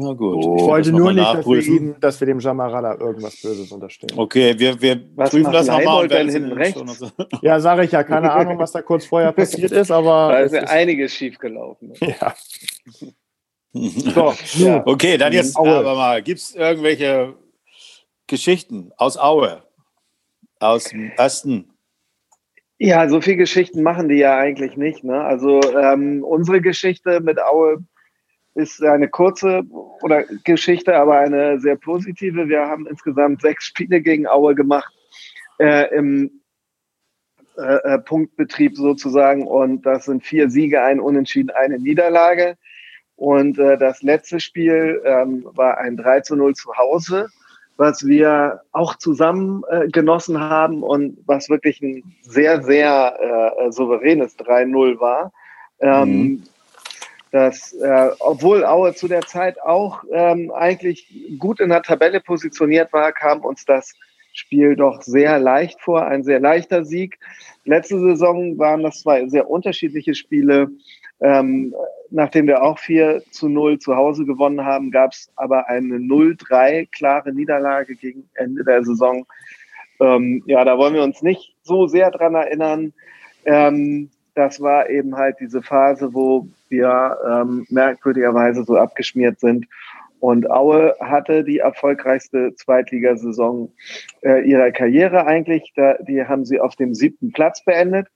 Na 0.01 0.15
gut. 0.15 0.45
Oh, 0.47 0.57
ich 0.57 0.63
wollte 0.63 0.93
nur 0.93 1.13
nicht, 1.13 1.35
dass 1.35 1.47
wir, 1.47 1.63
ihm, 1.63 1.95
dass 2.01 2.19
wir, 2.21 2.27
dem 2.27 2.39
Jamarada 2.39 2.95
irgendwas 2.95 3.37
Böses 3.43 3.71
unterstellen. 3.71 4.19
Okay, 4.19 4.59
wir, 4.59 4.81
wir 4.81 4.99
was 5.15 5.29
prüfen 5.29 5.53
das 5.53 5.67
nochmal. 5.67 6.05
Und 6.05 6.13
hinten 6.13 6.53
rechts? 6.53 6.81
Ja, 7.43 7.61
sage 7.61 7.85
ich 7.85 7.93
ja. 7.93 8.03
Keine 8.03 8.33
Ahnung, 8.33 8.59
was 8.59 8.73
da 8.73 8.81
kurz 8.81 9.05
vorher 9.05 9.33
passiert 9.33 9.73
ist, 9.73 9.91
aber. 9.91 10.29
Da 10.33 10.39
ist 10.39 10.55
ja 10.55 10.63
einiges 10.63 11.15
schiefgelaufen. 11.15 11.93
Ja. 12.01 12.35
so, 13.73 14.35
ja. 14.55 14.83
Okay, 14.85 15.17
dann 15.17 15.33
jetzt 15.33 15.57
Aue. 15.57 15.69
aber 15.71 15.95
mal. 15.95 16.23
Gibt 16.23 16.41
es 16.41 16.55
irgendwelche 16.57 17.35
Geschichten 18.27 18.91
aus 18.97 19.17
Aue? 19.17 19.63
Aus 20.59 20.85
dem 20.85 21.13
Osten? 21.17 21.71
Ja, 22.79 23.09
so 23.09 23.21
viele 23.21 23.37
Geschichten 23.37 23.83
machen 23.83 24.09
die 24.09 24.17
ja 24.17 24.39
eigentlich 24.39 24.77
nicht. 24.77 25.05
Ne? 25.05 25.23
Also 25.23 25.61
ähm, 25.61 26.25
unsere 26.25 26.61
Geschichte 26.61 27.21
mit 27.21 27.39
Aue 27.41 27.85
ist 28.61 28.83
eine 28.83 29.09
kurze 29.09 29.62
oder 30.03 30.25
Geschichte, 30.44 30.94
aber 30.96 31.18
eine 31.18 31.59
sehr 31.61 31.77
positive. 31.77 32.49
Wir 32.49 32.61
haben 32.61 32.87
insgesamt 32.87 33.40
sechs 33.40 33.64
Spiele 33.64 34.01
gegen 34.01 34.27
Aue 34.27 34.55
gemacht 34.55 34.92
äh, 35.59 35.94
im 35.94 36.42
äh, 37.57 37.94
äh, 37.94 37.99
Punktbetrieb 37.99 38.77
sozusagen 38.77 39.46
und 39.46 39.85
das 39.87 40.05
sind 40.05 40.25
vier 40.25 40.51
Siege, 40.51 40.83
ein 40.83 41.01
Unentschieden, 41.01 41.51
eine 41.51 41.79
Niederlage. 41.79 42.57
Und 43.16 43.59
äh, 43.59 43.77
das 43.77 44.03
letzte 44.03 44.40
Spiel 44.40 45.03
ähm, 45.05 45.46
war 45.53 45.79
ein 45.79 45.96
3 45.96 46.20
zu 46.20 46.37
0 46.37 46.55
zu 46.55 46.75
Hause, 46.77 47.29
was 47.77 48.07
wir 48.07 48.61
auch 48.73 48.96
zusammen 48.96 49.62
äh, 49.68 49.88
genossen 49.88 50.40
haben 50.40 50.83
und 50.83 51.18
was 51.27 51.51
wirklich 51.51 51.83
ein 51.83 52.03
sehr, 52.23 52.62
sehr 52.62 53.55
äh, 53.59 53.73
souveränes 53.73 54.38
3-0 54.38 55.01
war. 55.01 55.33
Ähm, 55.81 56.11
mhm 56.11 56.42
dass 57.31 57.73
äh, 57.75 58.11
obwohl 58.19 58.64
Aue 58.64 58.95
zu 58.95 59.07
der 59.09 59.23
Zeit 59.23 59.61
auch 59.62 60.03
ähm, 60.12 60.51
eigentlich 60.53 61.07
gut 61.38 61.61
in 61.61 61.69
der 61.69 61.83
Tabelle 61.83 62.21
positioniert 62.21 62.93
war, 62.93 63.12
kam 63.12 63.45
uns 63.45 63.64
das 63.64 63.95
Spiel 64.33 64.77
doch 64.77 65.03
sehr 65.03 65.38
leicht 65.38 65.81
vor, 65.81 66.07
ein 66.07 66.25
sehr 66.25 66.40
leichter 66.40 66.85
Sieg. 66.85 67.19
Letzte 67.64 67.99
Saison 68.01 68.59
waren 68.59 68.83
das 68.83 69.01
zwei 69.01 69.29
sehr 69.29 69.49
unterschiedliche 69.51 70.14
Spiele. 70.14 70.71
Ähm, 71.21 71.75
nachdem 72.11 72.47
wir 72.47 72.62
auch 72.62 72.79
4 72.79 73.23
zu 73.31 73.49
0 73.49 73.79
zu 73.79 73.95
Hause 73.95 74.25
gewonnen 74.25 74.64
haben, 74.64 74.90
gab 74.90 75.12
es 75.12 75.31
aber 75.37 75.69
eine 75.69 75.97
0-3 75.97 76.88
klare 76.90 77.33
Niederlage 77.33 77.95
gegen 77.95 78.29
Ende 78.35 78.64
der 78.64 78.85
Saison. 78.85 79.27
Ähm, 80.01 80.43
ja, 80.47 80.64
da 80.64 80.79
wollen 80.79 80.95
wir 80.95 81.03
uns 81.03 81.23
nicht 81.23 81.55
so 81.62 81.87
sehr 81.87 82.11
dran 82.11 82.35
erinnern. 82.35 82.93
Ähm, 83.45 84.11
das 84.35 84.61
war 84.61 84.88
eben 84.88 85.16
halt 85.16 85.37
diese 85.40 85.62
Phase, 85.62 86.14
wo 86.14 86.49
wir 86.71 87.19
ähm, 87.29 87.67
merkwürdigerweise 87.69 88.65
so 88.65 88.77
abgeschmiert 88.77 89.41
sind. 89.41 89.67
Und 90.21 90.51
Aue 90.51 90.95
hatte 91.01 91.45
die 91.45 91.59
erfolgreichste 91.59 92.55
Zweitligasaison 92.55 93.73
äh, 94.23 94.47
ihrer 94.47 94.71
Karriere 94.71 95.27
eigentlich. 95.27 95.73
Da, 95.75 95.95
die 95.95 96.25
haben 96.25 96.45
sie 96.45 96.61
auf 96.61 96.77
dem 96.77 96.95
siebten 96.95 97.33
Platz 97.33 97.65
beendet. 97.65 98.09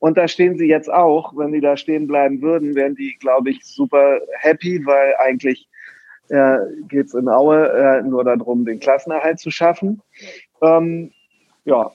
Und 0.00 0.18
da 0.18 0.26
stehen 0.26 0.58
sie 0.58 0.66
jetzt 0.66 0.92
auch. 0.92 1.36
Wenn 1.36 1.52
die 1.52 1.60
da 1.60 1.76
stehen 1.76 2.08
bleiben 2.08 2.42
würden, 2.42 2.74
wären 2.74 2.96
die, 2.96 3.16
glaube 3.20 3.50
ich, 3.50 3.64
super 3.64 4.20
happy, 4.40 4.84
weil 4.84 5.14
eigentlich 5.18 5.68
äh, 6.28 6.58
geht 6.88 7.06
es 7.06 7.14
in 7.14 7.28
Aue 7.28 7.68
äh, 7.68 8.02
nur 8.02 8.24
darum, 8.24 8.64
den 8.64 8.80
Klassenerhalt 8.80 9.38
zu 9.38 9.52
schaffen. 9.52 10.02
Ähm, 10.60 11.12
ja, 11.64 11.92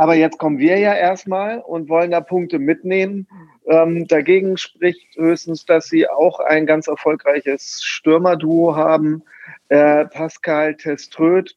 aber 0.00 0.14
jetzt 0.14 0.38
kommen 0.38 0.56
wir 0.56 0.78
ja 0.78 0.94
erstmal 0.94 1.58
und 1.58 1.90
wollen 1.90 2.10
da 2.10 2.22
Punkte 2.22 2.58
mitnehmen. 2.58 3.28
Ähm, 3.66 4.06
dagegen 4.06 4.56
spricht 4.56 5.14
höchstens, 5.14 5.66
dass 5.66 5.88
sie 5.88 6.08
auch 6.08 6.40
ein 6.40 6.64
ganz 6.64 6.86
erfolgreiches 6.86 7.82
Stürmerduo 7.82 8.74
haben. 8.74 9.22
Äh, 9.68 10.06
Pascal 10.06 10.74
Teströd 10.74 11.54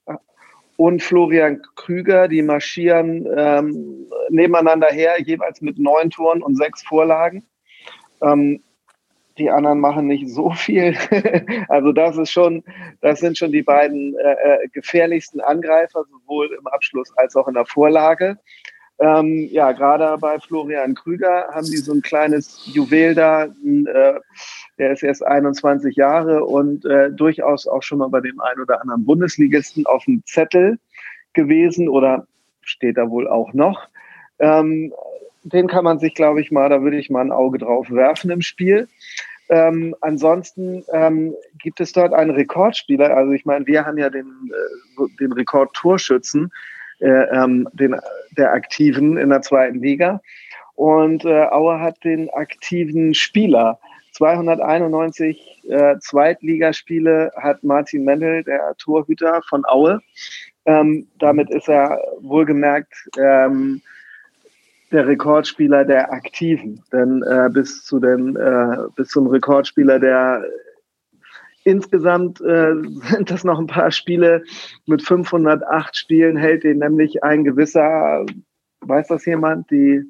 und 0.75 1.01
Florian 1.01 1.61
Krüger, 1.75 2.27
die 2.27 2.41
marschieren 2.41 3.25
ähm, 3.33 4.07
nebeneinander 4.27 4.87
her, 4.87 5.21
jeweils 5.21 5.61
mit 5.61 5.79
neun 5.79 6.09
Toren 6.09 6.43
und 6.43 6.57
sechs 6.57 6.83
Vorlagen. 6.83 7.45
Ähm, 8.21 8.61
die 9.37 9.49
anderen 9.49 9.79
machen 9.79 10.07
nicht 10.07 10.29
so 10.29 10.51
viel. 10.51 10.95
also 11.69 11.91
das 11.91 12.17
ist 12.17 12.31
schon, 12.31 12.63
das 13.01 13.19
sind 13.19 13.37
schon 13.37 13.51
die 13.51 13.63
beiden 13.63 14.15
äh, 14.17 14.33
äh, 14.33 14.67
gefährlichsten 14.69 15.41
Angreifer, 15.41 16.03
sowohl 16.09 16.55
im 16.57 16.67
Abschluss 16.67 17.11
als 17.17 17.35
auch 17.35 17.47
in 17.47 17.55
der 17.55 17.65
Vorlage. 17.65 18.37
Ähm, 18.99 19.49
ja, 19.51 19.71
gerade 19.71 20.17
bei 20.19 20.39
Florian 20.39 20.93
Krüger 20.93 21.47
haben 21.51 21.65
die 21.65 21.77
so 21.77 21.93
ein 21.93 22.01
kleines 22.01 22.61
Juwel 22.73 23.15
da. 23.15 23.45
Äh, 23.45 24.19
der 24.77 24.91
ist 24.91 25.03
erst 25.03 25.25
21 25.25 25.95
Jahre 25.95 26.45
und 26.45 26.85
äh, 26.85 27.11
durchaus 27.11 27.67
auch 27.67 27.83
schon 27.83 27.99
mal 27.99 28.09
bei 28.09 28.21
dem 28.21 28.39
einen 28.39 28.61
oder 28.61 28.81
anderen 28.81 29.03
Bundesligisten 29.03 29.85
auf 29.85 30.05
dem 30.05 30.23
Zettel 30.25 30.77
gewesen 31.33 31.89
oder 31.89 32.27
steht 32.61 32.97
da 32.97 33.09
wohl 33.09 33.27
auch 33.27 33.53
noch. 33.53 33.87
Ähm, 34.39 34.93
den 35.43 35.67
kann 35.67 35.83
man 35.83 35.99
sich, 35.99 36.15
glaube 36.15 36.41
ich, 36.41 36.51
mal, 36.51 36.69
da 36.69 36.81
würde 36.81 36.97
ich 36.97 37.09
mal 37.09 37.21
ein 37.21 37.31
Auge 37.31 37.57
drauf 37.57 37.89
werfen 37.89 38.31
im 38.31 38.41
Spiel. 38.41 38.87
Ähm, 39.49 39.95
ansonsten 40.01 40.83
ähm, 40.93 41.35
gibt 41.59 41.79
es 41.79 41.91
dort 41.91 42.13
einen 42.13 42.31
Rekordspieler. 42.31 43.15
Also 43.15 43.33
ich 43.33 43.45
meine, 43.45 43.67
wir 43.67 43.85
haben 43.85 43.97
ja 43.97 44.09
den, 44.09 44.25
äh, 44.25 45.03
den 45.19 45.33
Rekordtorschützen, 45.33 46.51
äh, 46.99 47.07
ähm, 47.07 47.67
den, 47.73 47.95
der 48.37 48.53
Aktiven 48.53 49.17
in 49.17 49.29
der 49.29 49.41
zweiten 49.41 49.79
Liga. 49.79 50.21
Und 50.75 51.25
äh, 51.25 51.45
Aue 51.47 51.79
hat 51.79 52.03
den 52.03 52.29
aktiven 52.31 53.13
Spieler. 53.13 53.79
291 54.13 55.63
äh, 55.69 55.97
Zweitligaspiele 55.99 57.31
hat 57.41 57.63
Martin 57.63 58.03
Mendel, 58.03 58.43
der 58.43 58.73
Torhüter 58.77 59.41
von 59.49 59.65
Aue. 59.65 59.99
Ähm, 60.65 61.07
damit 61.19 61.49
ist 61.49 61.67
er 61.67 61.99
wohlgemerkt 62.21 62.93
ähm, 63.17 63.81
der 64.93 65.07
Rekordspieler 65.07 65.83
der 65.83 66.13
Aktiven. 66.13 66.81
Denn 66.93 67.23
äh, 67.23 67.49
bis 67.51 67.83
zu 67.83 67.99
den 67.99 68.35
äh, 68.35 68.77
bis 68.95 69.09
zum 69.09 69.27
Rekordspieler 69.27 69.99
der 69.99 70.45
insgesamt 71.63 72.39
äh, 72.41 72.73
sind 73.09 73.29
das 73.31 73.43
noch 73.43 73.59
ein 73.59 73.67
paar 73.67 73.91
Spiele 73.91 74.43
mit 74.85 75.01
508 75.01 75.95
Spielen 75.95 76.37
hält 76.37 76.63
den 76.63 76.79
nämlich 76.79 77.23
ein 77.23 77.43
gewisser, 77.43 78.25
weiß 78.81 79.07
das 79.07 79.25
jemand, 79.25 79.69
die 79.71 80.03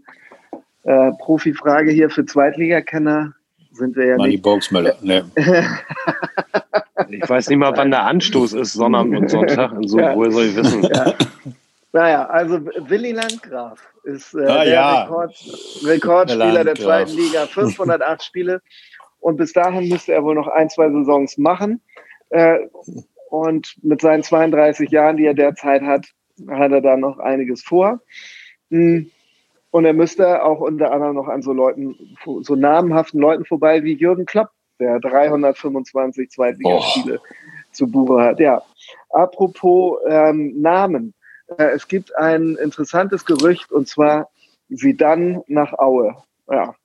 äh, 0.84 1.12
Profifrage 1.20 1.92
hier 1.92 2.10
für 2.10 2.26
Zweitligakenner 2.26 3.34
sind 3.72 3.96
wir 3.96 4.06
ja 4.06 4.18
Manni 4.18 4.34
nicht. 4.34 4.44
Boxmüller, 4.44 4.96
ne. 5.02 5.26
ich 7.10 7.28
weiß 7.28 7.50
nicht 7.50 7.58
mal, 7.58 7.76
wann 7.76 7.90
der 7.90 8.04
Anstoß 8.04 8.54
ist, 8.54 8.74
Sonntag 8.74 9.06
und 9.06 9.30
Sonntag. 9.30 9.72
So, 9.88 10.00
ja. 10.00 10.16
woher 10.16 10.32
soll 10.32 10.46
ich 10.46 10.56
wissen? 10.56 10.84
Ja. 10.84 11.14
Naja, 11.92 12.26
also 12.28 12.64
Willi 12.88 13.14
Landgraf 13.14 13.93
ist 14.04 14.34
äh, 14.34 14.46
ah, 14.46 14.64
der 14.64 14.74
ja. 14.74 15.04
Rekord, 15.04 15.36
Rekordspieler 15.84 16.64
der 16.64 16.76
zweiten 16.76 17.12
Liga, 17.12 17.46
508 17.48 18.24
Spiele. 18.24 18.62
Und 19.20 19.38
bis 19.38 19.54
dahin 19.54 19.88
müsste 19.88 20.14
er 20.14 20.24
wohl 20.24 20.36
noch 20.36 20.48
ein, 20.48 20.70
zwei 20.70 20.90
Saisons 20.90 21.38
machen. 21.38 21.82
Äh, 22.30 22.60
und 23.30 23.76
mit 23.82 24.02
seinen 24.02 24.24
32 24.24 24.92
Jahren, 24.92 25.18
die 25.18 25.26
er 25.26 25.34
derzeit 25.34 25.82
hat, 25.82 26.08
hat 26.50 26.72
er 26.72 26.82
da 26.82 26.98
noch 26.98 27.20
einiges 27.20 27.64
vor. 27.64 28.02
Hm. 28.70 29.10
Und 29.72 29.86
er 29.86 29.94
müsste 29.94 30.44
auch 30.44 30.60
unter 30.60 30.92
anderem 30.92 31.16
noch 31.16 31.28
an 31.28 31.42
so 31.42 31.52
Leuten, 31.52 31.96
so 32.42 32.56
namhaften 32.56 33.20
Leuten 33.20 33.44
vorbei 33.44 33.84
wie 33.84 33.94
Jürgen 33.94 34.28
Klopp, 34.28 34.50
der 34.80 35.00
325 35.00 36.30
Zweitligaspiele 36.30 37.20
oh. 37.20 37.28
zu 37.72 37.88
Buche 37.88 38.22
hat. 38.22 38.40
Ja, 38.40 38.62
apropos 39.10 40.00
ähm, 40.08 40.62
Namen. 40.62 41.16
Äh, 41.48 41.72
es 41.76 41.88
gibt 41.88 42.16
ein 42.18 42.56
interessantes 42.56 43.26
Gerücht 43.26 43.72
und 43.72 43.88
zwar 43.88 44.30
Sidan 44.70 45.44
nach 45.48 45.74
Aue. 45.74 46.16
Ja. 46.50 46.76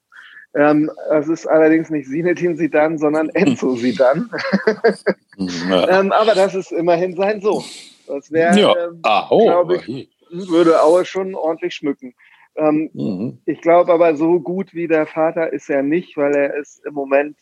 Ähm, 0.55 0.91
es 1.11 1.29
ist 1.29 1.47
allerdings 1.47 1.91
nicht 1.91 2.09
Sinetin 2.09 2.57
Sidan, 2.57 2.99
sondern 2.99 3.29
Enzo 3.35 3.77
Sidan. 3.77 4.31
ähm, 5.39 6.13
aber 6.13 6.35
das 6.35 6.55
ist 6.55 6.73
immerhin 6.73 7.15
sein 7.15 7.41
Sohn. 7.41 7.65
Das 8.07 8.33
wäre, 8.33 8.59
ja. 8.59 8.75
ähm, 8.87 9.01
ah, 9.03 9.27
oh, 9.31 9.45
glaube 9.45 9.77
ich, 9.77 10.11
würde 10.31 10.83
Aue 10.83 11.05
schon 11.05 11.35
ordentlich 11.35 11.75
schmücken. 11.75 12.15
Ähm, 12.57 12.91
mhm. 12.93 13.39
Ich 13.45 13.61
glaube 13.61 13.93
aber, 13.93 14.17
so 14.17 14.41
gut 14.41 14.75
wie 14.75 14.89
der 14.89 15.07
Vater 15.07 15.53
ist 15.53 15.69
er 15.71 15.83
nicht, 15.83 16.17
weil 16.17 16.35
er 16.35 16.55
ist 16.55 16.85
im 16.85 16.95
Moment, 16.95 17.37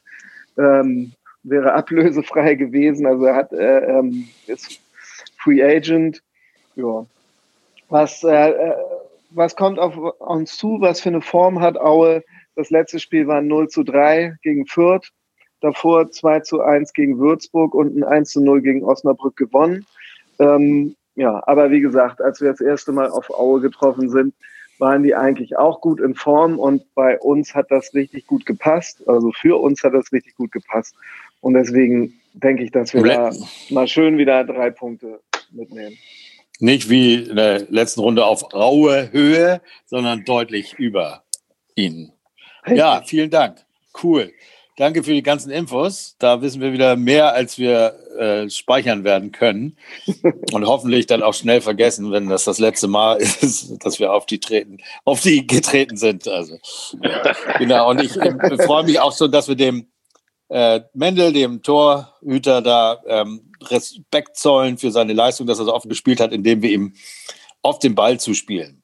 ähm, 0.58 1.12
wäre 1.42 1.72
ablösefrei 1.72 2.54
gewesen. 2.54 3.06
Also 3.06 3.24
er 3.24 3.36
hat, 3.36 3.52
äh, 3.52 3.98
ähm, 3.98 4.28
ist 4.46 4.80
Free 5.38 5.62
Agent. 5.62 6.22
Ja. 6.76 7.06
Was, 7.88 8.22
äh, 8.22 8.50
äh, 8.50 8.74
was 9.30 9.56
kommt 9.56 9.78
auf 9.78 9.96
uns 9.96 10.56
zu? 10.56 10.80
Was 10.80 11.00
für 11.00 11.08
eine 11.08 11.20
Form 11.20 11.60
hat 11.60 11.78
Aue? 11.78 12.22
Das 12.54 12.70
letzte 12.70 13.00
Spiel 13.00 13.26
war 13.26 13.42
0 13.42 13.68
zu 13.68 13.82
3 13.82 14.36
gegen 14.42 14.66
Fürth. 14.66 15.12
Davor 15.60 16.10
2 16.10 16.40
zu 16.40 16.60
1 16.60 16.92
gegen 16.92 17.18
Würzburg 17.18 17.74
und 17.74 17.96
ein 17.96 18.04
1 18.04 18.30
zu 18.30 18.40
0 18.40 18.62
gegen 18.62 18.84
Osnabrück 18.84 19.36
gewonnen. 19.36 19.86
Ähm, 20.38 20.96
ja, 21.14 21.42
aber 21.46 21.70
wie 21.70 21.80
gesagt, 21.80 22.20
als 22.20 22.40
wir 22.40 22.50
das 22.50 22.60
erste 22.60 22.92
Mal 22.92 23.08
auf 23.08 23.30
Aue 23.30 23.60
getroffen 23.60 24.10
sind, 24.10 24.34
waren 24.78 25.02
die 25.02 25.14
eigentlich 25.14 25.56
auch 25.56 25.80
gut 25.80 26.00
in 26.00 26.14
Form 26.14 26.58
und 26.58 26.94
bei 26.94 27.18
uns 27.18 27.54
hat 27.54 27.70
das 27.70 27.94
richtig 27.94 28.26
gut 28.26 28.44
gepasst. 28.44 29.08
Also 29.08 29.32
für 29.32 29.58
uns 29.60 29.82
hat 29.82 29.94
das 29.94 30.12
richtig 30.12 30.34
gut 30.34 30.52
gepasst. 30.52 30.94
Und 31.40 31.54
deswegen 31.54 32.20
denke 32.34 32.62
ich, 32.62 32.70
dass 32.70 32.92
wir 32.92 33.02
da 33.02 33.32
mal 33.70 33.88
schön 33.88 34.18
wieder 34.18 34.44
drei 34.44 34.70
Punkte 34.70 35.20
mitnehmen. 35.50 35.96
Nicht 36.58 36.88
wie 36.88 37.14
in 37.14 37.36
der 37.36 37.66
letzten 37.70 38.00
Runde 38.00 38.24
auf 38.24 38.52
raue 38.52 39.12
Höhe, 39.12 39.60
sondern 39.84 40.24
deutlich 40.24 40.74
über 40.74 41.24
ihnen. 41.74 42.12
Ja, 42.66 43.02
vielen 43.04 43.30
Dank. 43.30 43.64
Cool. 44.02 44.32
Danke 44.76 45.02
für 45.02 45.12
die 45.12 45.22
ganzen 45.22 45.50
Infos. 45.50 46.16
Da 46.18 46.42
wissen 46.42 46.60
wir 46.60 46.72
wieder 46.72 46.96
mehr, 46.96 47.32
als 47.32 47.56
wir 47.56 47.94
äh, 48.18 48.50
speichern 48.50 49.04
werden 49.04 49.32
können. 49.32 49.78
Und 50.52 50.66
hoffentlich 50.66 51.06
dann 51.06 51.22
auch 51.22 51.32
schnell 51.32 51.62
vergessen, 51.62 52.12
wenn 52.12 52.28
das 52.28 52.44
das 52.44 52.58
letzte 52.58 52.86
Mal 52.86 53.16
ist, 53.40 53.74
dass 53.84 53.98
wir 53.98 54.12
auf 54.12 54.26
die 54.26 54.38
treten, 54.38 54.78
auf 55.04 55.22
die 55.22 55.46
getreten 55.46 55.96
sind. 55.96 56.28
Also, 56.28 56.58
ja. 57.02 57.34
genau. 57.58 57.88
Und 57.88 58.02
ich, 58.02 58.16
ich 58.16 58.62
freue 58.62 58.84
mich 58.84 59.00
auch 59.00 59.12
so, 59.12 59.28
dass 59.28 59.48
wir 59.48 59.56
dem 59.56 59.86
äh, 60.48 60.80
Mendel, 60.92 61.32
dem 61.32 61.62
Torhüter, 61.62 62.60
da 62.60 63.00
ähm, 63.06 63.45
Respekt 63.62 64.36
zollen 64.36 64.78
für 64.78 64.90
seine 64.90 65.12
Leistung, 65.12 65.46
dass 65.46 65.58
er 65.58 65.64
so 65.64 65.74
oft 65.74 65.88
gespielt 65.88 66.20
hat, 66.20 66.32
indem 66.32 66.62
wir 66.62 66.70
ihm 66.70 66.94
auf 67.62 67.78
den 67.78 67.94
Ball 67.94 68.18
zuspielen 68.20 68.82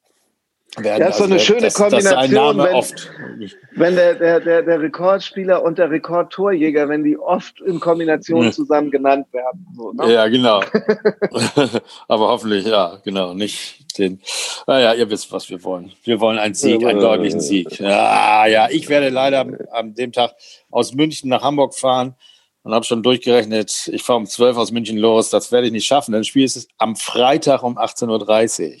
werden. 0.77 1.01
Ja, 1.01 1.09
ist 1.09 1.17
so 1.17 1.25
eine 1.25 1.33
also, 1.33 1.45
schöne 1.45 1.61
das, 1.61 1.73
Kombination, 1.75 2.57
das 2.57 2.95
wenn, 3.37 3.51
wenn 3.75 3.95
der, 3.95 4.15
der, 4.15 4.39
der, 4.39 4.61
der 4.63 4.81
Rekordspieler 4.81 5.61
und 5.63 5.77
der 5.77 5.91
Rekordtorjäger, 5.91 6.89
wenn 6.89 7.03
die 7.03 7.17
oft 7.17 7.61
in 7.61 7.79
Kombination 7.79 8.51
zusammen 8.51 8.89
genannt 8.89 9.27
werden. 9.31 9.67
So, 9.75 9.91
ne? 9.93 10.11
Ja, 10.11 10.27
genau. 10.27 10.61
Aber 12.07 12.27
hoffentlich, 12.29 12.65
ja, 12.65 12.97
genau, 13.03 13.33
nicht 13.33 13.97
den. 13.97 14.19
Naja, 14.65 14.93
ihr 14.93 15.09
wisst, 15.09 15.31
was 15.31 15.49
wir 15.49 15.63
wollen. 15.63 15.91
Wir 16.03 16.19
wollen 16.19 16.39
einen 16.39 16.55
Sieg, 16.55 16.83
einen 16.85 16.99
deutlichen 16.99 17.39
Sieg. 17.39 17.79
Ja, 17.79 18.47
ja, 18.47 18.67
ich 18.69 18.89
werde 18.89 19.09
leider 19.09 19.45
an 19.71 19.93
dem 19.93 20.11
Tag 20.11 20.35
aus 20.71 20.93
München 20.93 21.29
nach 21.29 21.43
Hamburg 21.43 21.75
fahren 21.75 22.15
und 22.63 22.73
habe 22.73 22.85
schon 22.85 23.03
durchgerechnet, 23.03 23.89
ich 23.91 24.03
fahre 24.03 24.19
um 24.19 24.25
12 24.25 24.57
aus 24.57 24.71
München 24.71 24.97
los. 24.97 25.29
Das 25.29 25.51
werde 25.51 25.67
ich 25.67 25.73
nicht 25.73 25.85
schaffen. 25.85 26.13
Das 26.13 26.27
Spiel 26.27 26.45
ist 26.45 26.69
am 26.77 26.95
Freitag 26.95 27.61
um 27.63 27.77
18.30 27.77 28.71
Uhr. 28.71 28.79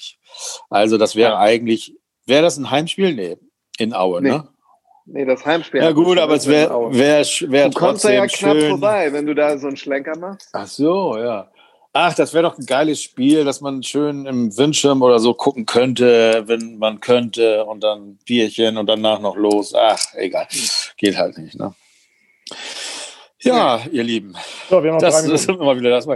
Also 0.69 0.97
das 0.97 1.15
wäre 1.15 1.37
eigentlich, 1.37 1.95
wäre 2.25 2.41
das 2.41 2.57
ein 2.57 2.71
Heimspiel? 2.71 3.13
Nee, 3.13 3.37
in 3.77 3.93
Aue, 3.93 4.21
nee. 4.21 4.29
ne? 4.29 4.47
Nee, 5.05 5.25
das 5.25 5.45
Heimspiel. 5.45 5.81
Ja 5.81 5.91
gut, 5.91 6.17
aber 6.17 6.35
es 6.35 6.47
wäre 6.47 6.69
wär, 6.93 7.25
wär 7.25 7.69
du 7.69 7.77
kommst 7.77 8.05
da 8.05 8.11
ja 8.11 8.25
knapp 8.25 8.55
schön. 8.55 8.69
vorbei, 8.69 9.11
wenn 9.11 9.25
du 9.25 9.35
da 9.35 9.57
so 9.57 9.67
einen 9.67 9.75
Schlenker 9.75 10.17
machst. 10.17 10.47
Ach 10.53 10.67
so, 10.67 11.17
ja. 11.17 11.51
Ach, 11.91 12.15
das 12.15 12.33
wäre 12.33 12.43
doch 12.43 12.57
ein 12.57 12.65
geiles 12.65 13.03
Spiel, 13.03 13.43
dass 13.43 13.61
man 13.61 13.83
schön 13.83 14.25
im 14.25 14.57
Windschirm 14.57 15.01
oder 15.01 15.19
so 15.19 15.33
gucken 15.33 15.65
könnte, 15.65 16.43
wenn 16.47 16.77
man 16.77 17.01
könnte 17.01 17.65
und 17.65 17.83
dann 17.83 18.17
Bierchen 18.25 18.77
und 18.77 18.87
danach 18.87 19.19
noch 19.19 19.35
los. 19.35 19.75
Ach, 19.75 20.01
egal. 20.15 20.47
Geht 20.97 21.17
halt 21.17 21.37
nicht, 21.37 21.59
ne? 21.59 21.75
Ja, 23.43 23.81
ihr 23.91 24.03
Lieben. 24.03 24.35
So, 24.69 24.83
wir 24.83 24.93
haben 24.93 24.99
das 24.99 25.25
ist 25.25 25.49
immer 25.49 25.77
wieder 25.77 25.89
das. 25.89 26.07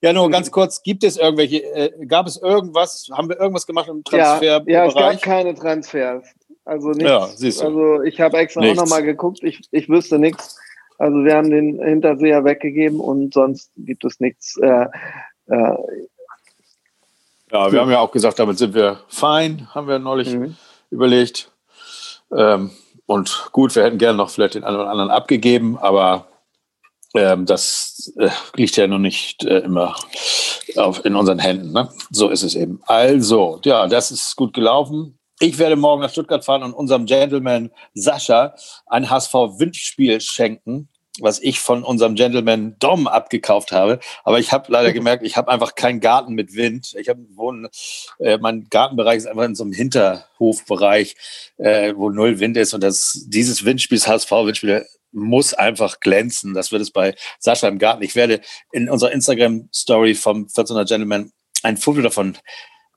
Ja, 0.00 0.12
nur 0.12 0.30
ganz 0.30 0.50
kurz, 0.50 0.82
gibt 0.82 1.04
es 1.04 1.16
irgendwelche, 1.16 1.62
äh, 1.74 2.06
gab 2.06 2.26
es 2.26 2.36
irgendwas, 2.36 3.08
haben 3.12 3.28
wir 3.28 3.38
irgendwas 3.38 3.66
gemacht 3.66 3.88
im 3.88 4.04
Transfer? 4.04 4.44
Ja, 4.44 4.62
ja 4.66 4.86
es 4.86 4.94
gab 4.94 5.20
keine 5.22 5.54
Transfers. 5.54 6.24
Also 6.64 6.88
nichts. 6.88 7.04
Ja, 7.04 7.26
siehst 7.26 7.60
du. 7.60 7.66
Also 7.66 8.02
ich 8.02 8.20
habe 8.20 8.38
extra 8.38 8.60
nichts. 8.60 8.78
auch 8.78 8.84
nochmal 8.84 9.02
geguckt, 9.02 9.42
ich, 9.42 9.60
ich 9.70 9.88
wüsste 9.88 10.18
nichts. 10.18 10.58
Also 10.98 11.24
wir 11.24 11.36
haben 11.36 11.50
den 11.50 11.80
Hinterseher 11.82 12.44
weggegeben 12.44 13.00
und 13.00 13.34
sonst 13.34 13.70
gibt 13.76 14.04
es 14.04 14.18
nichts. 14.18 14.56
Äh, 14.58 14.86
äh, 15.48 15.76
ja, 17.52 17.72
wir 17.72 17.80
haben 17.80 17.90
ja 17.90 18.00
auch 18.00 18.10
gesagt, 18.10 18.38
damit 18.38 18.58
sind 18.58 18.74
wir 18.74 19.00
fein, 19.08 19.68
haben 19.74 19.86
wir 19.86 19.98
neulich 19.98 20.34
mhm. 20.34 20.56
überlegt. 20.90 21.52
Ähm, 22.32 22.70
und 23.06 23.50
gut, 23.52 23.76
wir 23.76 23.84
hätten 23.84 23.98
gerne 23.98 24.16
noch 24.16 24.30
vielleicht 24.30 24.54
den 24.54 24.64
einen 24.64 24.76
oder 24.76 24.90
anderen 24.90 25.10
abgegeben, 25.10 25.78
aber 25.78 26.26
ähm, 27.16 27.46
das 27.46 28.12
äh, 28.18 28.28
liegt 28.54 28.76
ja 28.76 28.86
noch 28.86 28.98
nicht 28.98 29.44
äh, 29.44 29.58
immer 29.58 29.96
auf, 30.76 31.04
in 31.04 31.14
unseren 31.16 31.38
Händen. 31.38 31.72
Ne? 31.72 31.88
So 32.10 32.28
ist 32.28 32.42
es 32.42 32.54
eben. 32.54 32.80
Also, 32.86 33.60
ja, 33.64 33.86
das 33.86 34.10
ist 34.10 34.36
gut 34.36 34.52
gelaufen. 34.52 35.18
Ich 35.38 35.58
werde 35.58 35.76
morgen 35.76 36.00
nach 36.00 36.10
Stuttgart 36.10 36.44
fahren 36.44 36.62
und 36.62 36.72
unserem 36.72 37.04
Gentleman 37.04 37.70
Sascha 37.94 38.54
ein 38.86 39.10
HSV-Windspiel 39.10 40.20
schenken. 40.20 40.88
was 41.18 41.40
ich 41.40 41.60
von 41.60 41.82
unserem 41.82 42.14
Gentleman 42.14 42.76
Dom 42.78 43.06
abgekauft 43.06 43.72
habe. 43.72 44.00
Aber 44.24 44.38
ich 44.38 44.52
habe 44.52 44.70
leider 44.70 44.92
gemerkt, 44.98 45.24
ich 45.24 45.38
habe 45.38 45.50
einfach 45.50 45.74
keinen 45.74 46.00
Garten 46.00 46.34
mit 46.34 46.54
Wind. 46.54 46.94
Ich 46.98 47.08
habe 47.08 47.24
wohnen, 47.34 47.68
äh, 48.18 48.36
mein 48.36 48.66
Gartenbereich 48.68 49.16
ist 49.16 49.26
einfach 49.26 49.44
in 49.44 49.54
so 49.54 49.64
einem 49.64 49.72
Hinterhofbereich, 49.72 51.16
äh, 51.56 51.94
wo 51.96 52.10
null 52.10 52.38
Wind 52.38 52.58
ist. 52.58 52.74
Und 52.74 52.82
das, 52.82 53.24
dieses 53.28 53.64
Windspiel, 53.64 53.96
das 53.98 54.08
HSV-Windspiel, 54.08 54.86
muss 55.16 55.54
einfach 55.54 56.00
glänzen. 56.00 56.54
Das 56.54 56.70
wird 56.70 56.82
es 56.82 56.90
bei 56.90 57.14
Sascha 57.38 57.68
im 57.68 57.78
Garten. 57.78 58.02
Ich 58.02 58.14
werde 58.14 58.40
in 58.72 58.88
unserer 58.88 59.12
Instagram-Story 59.12 60.14
vom 60.14 60.46
14er 60.46 60.86
Gentleman 60.86 61.32
ein 61.62 61.76
Foto 61.76 62.02
davon 62.02 62.36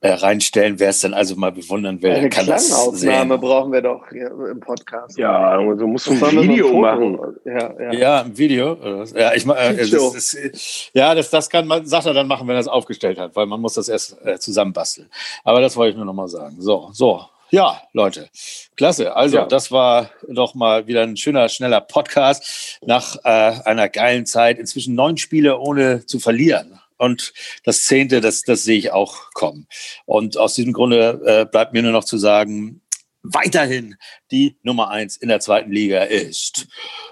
äh, 0.02 0.12
reinstellen, 0.12 0.78
wer 0.78 0.90
es 0.90 1.00
denn 1.00 1.12
also 1.12 1.36
mal 1.36 1.52
bewundern 1.52 2.00
will. 2.00 2.12
Eine 2.12 2.30
kann 2.30 2.46
Klangauffnahme 2.46 3.36
brauchen 3.36 3.70
wir 3.72 3.82
doch 3.82 4.08
hier 4.10 4.30
im 4.50 4.60
Podcast. 4.60 5.18
Ja, 5.18 5.58
so 5.76 5.86
musst 5.86 6.06
du 6.06 6.12
ein 6.12 6.42
Video 6.42 6.68
so 6.68 6.74
ein 6.76 6.80
machen. 6.80 7.18
Ja, 7.44 7.74
ja. 7.78 7.92
ja, 7.92 8.22
ein 8.22 8.38
Video. 8.38 9.04
Ja, 9.14 9.34
ich 9.34 9.46
äh, 9.46 9.76
das, 9.76 9.90
das, 9.90 10.90
ja, 10.94 11.14
das, 11.14 11.28
das 11.28 11.50
kann 11.50 11.66
man, 11.66 11.84
er 11.86 12.14
dann 12.14 12.26
machen, 12.26 12.48
wenn 12.48 12.56
er 12.56 12.60
es 12.60 12.68
aufgestellt 12.68 13.18
hat, 13.18 13.36
weil 13.36 13.44
man 13.44 13.60
muss 13.60 13.74
das 13.74 13.90
erst 13.90 14.16
äh, 14.24 14.38
zusammenbasteln. 14.38 15.10
Aber 15.44 15.60
das 15.60 15.76
wollte 15.76 15.90
ich 15.90 15.96
nur 15.96 16.06
noch 16.06 16.14
mal 16.14 16.28
sagen. 16.28 16.56
So, 16.60 16.88
so. 16.92 17.20
Ja, 17.50 17.82
Leute, 17.92 18.28
klasse. 18.76 19.14
Also, 19.16 19.38
ja. 19.38 19.46
das 19.46 19.70
war 19.70 20.10
doch 20.28 20.54
mal 20.54 20.86
wieder 20.86 21.02
ein 21.02 21.16
schöner, 21.16 21.48
schneller 21.48 21.80
Podcast 21.80 22.78
nach 22.82 23.16
äh, 23.24 23.28
einer 23.64 23.88
geilen 23.88 24.26
Zeit. 24.26 24.58
Inzwischen 24.58 24.94
neun 24.94 25.16
Spiele 25.16 25.58
ohne 25.58 26.06
zu 26.06 26.20
verlieren. 26.20 26.80
Und 26.96 27.32
das 27.64 27.84
Zehnte, 27.84 28.20
das, 28.20 28.42
das 28.42 28.62
sehe 28.62 28.78
ich 28.78 28.92
auch 28.92 29.30
kommen. 29.32 29.66
Und 30.04 30.36
aus 30.36 30.54
diesem 30.54 30.72
Grunde 30.72 31.20
äh, 31.24 31.46
bleibt 31.50 31.72
mir 31.72 31.82
nur 31.82 31.92
noch 31.92 32.04
zu 32.04 32.18
sagen, 32.18 32.82
weiterhin 33.22 33.96
die 34.30 34.58
Nummer 34.62 34.90
eins 34.90 35.16
in 35.16 35.28
der 35.28 35.40
zweiten 35.40 35.72
Liga 35.72 36.02
ist 36.02 36.68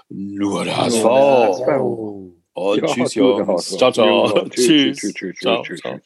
nur 0.09 0.65
der 0.65 0.77
HSV. 0.77 1.05
Und 2.53 2.81
ja, 2.81 2.87
tschüss, 2.87 3.13
Jungs. 3.15 3.77
Ciao, 3.77 3.91
ciao. 3.93 4.47
Tschüss. 4.49 4.99
Tschüss. 4.99 5.39
Ciao, 5.39 5.63
ciao. 5.63 5.99